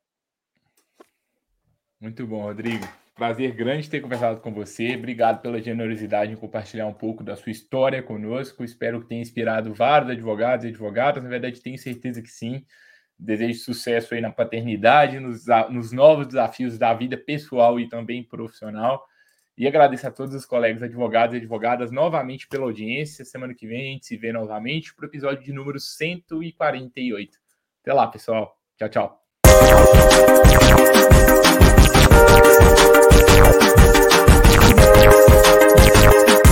Muito 2.01 2.27
bom, 2.27 2.45
Rodrigo. 2.45 2.87
Prazer 3.15 3.53
grande 3.53 3.91
ter 3.91 4.01
conversado 4.01 4.41
com 4.41 4.53
você. 4.53 4.97
Obrigado 4.97 5.43
pela 5.43 5.61
generosidade 5.61 6.33
em 6.33 6.37
compartilhar 6.37 6.87
um 6.87 6.95
pouco 6.95 7.23
da 7.23 7.37
sua 7.37 7.53
história 7.53 8.03
conosco. 8.03 8.65
Espero 8.65 9.03
que 9.03 9.09
tenha 9.09 9.21
inspirado 9.21 9.75
vários 9.75 10.11
advogados 10.11 10.65
e 10.65 10.69
advogadas. 10.69 11.23
Na 11.23 11.29
verdade, 11.29 11.61
tenho 11.61 11.77
certeza 11.77 12.23
que 12.23 12.31
sim. 12.31 12.65
Desejo 13.19 13.61
sucesso 13.61 14.15
aí 14.15 14.21
na 14.21 14.33
paternidade, 14.33 15.21
nos, 15.21 15.45
nos 15.71 15.93
novos 15.93 16.27
desafios 16.27 16.79
da 16.79 16.95
vida 16.95 17.17
pessoal 17.17 17.79
e 17.79 17.87
também 17.87 18.25
profissional. 18.25 19.05
E 19.59 19.67
agradeço 19.67 20.07
a 20.07 20.11
todos 20.11 20.35
os 20.35 20.47
colegas 20.47 20.83
advogados 20.83 21.35
e 21.35 21.39
advogadas 21.39 21.93
novamente 21.93 22.49
pela 22.49 22.65
audiência. 22.65 23.27
Semana 23.27 23.55
que 23.55 23.67
vem 23.67 23.81
a 23.81 23.93
gente 23.93 24.07
se 24.07 24.17
vê 24.17 24.33
novamente 24.33 24.95
para 24.95 25.05
o 25.05 25.09
episódio 25.09 25.45
de 25.45 25.53
número 25.53 25.79
148. 25.79 27.39
Até 27.83 27.93
lá, 27.93 28.07
pessoal. 28.07 28.57
Tchau, 28.79 28.89
tchau. 28.89 29.23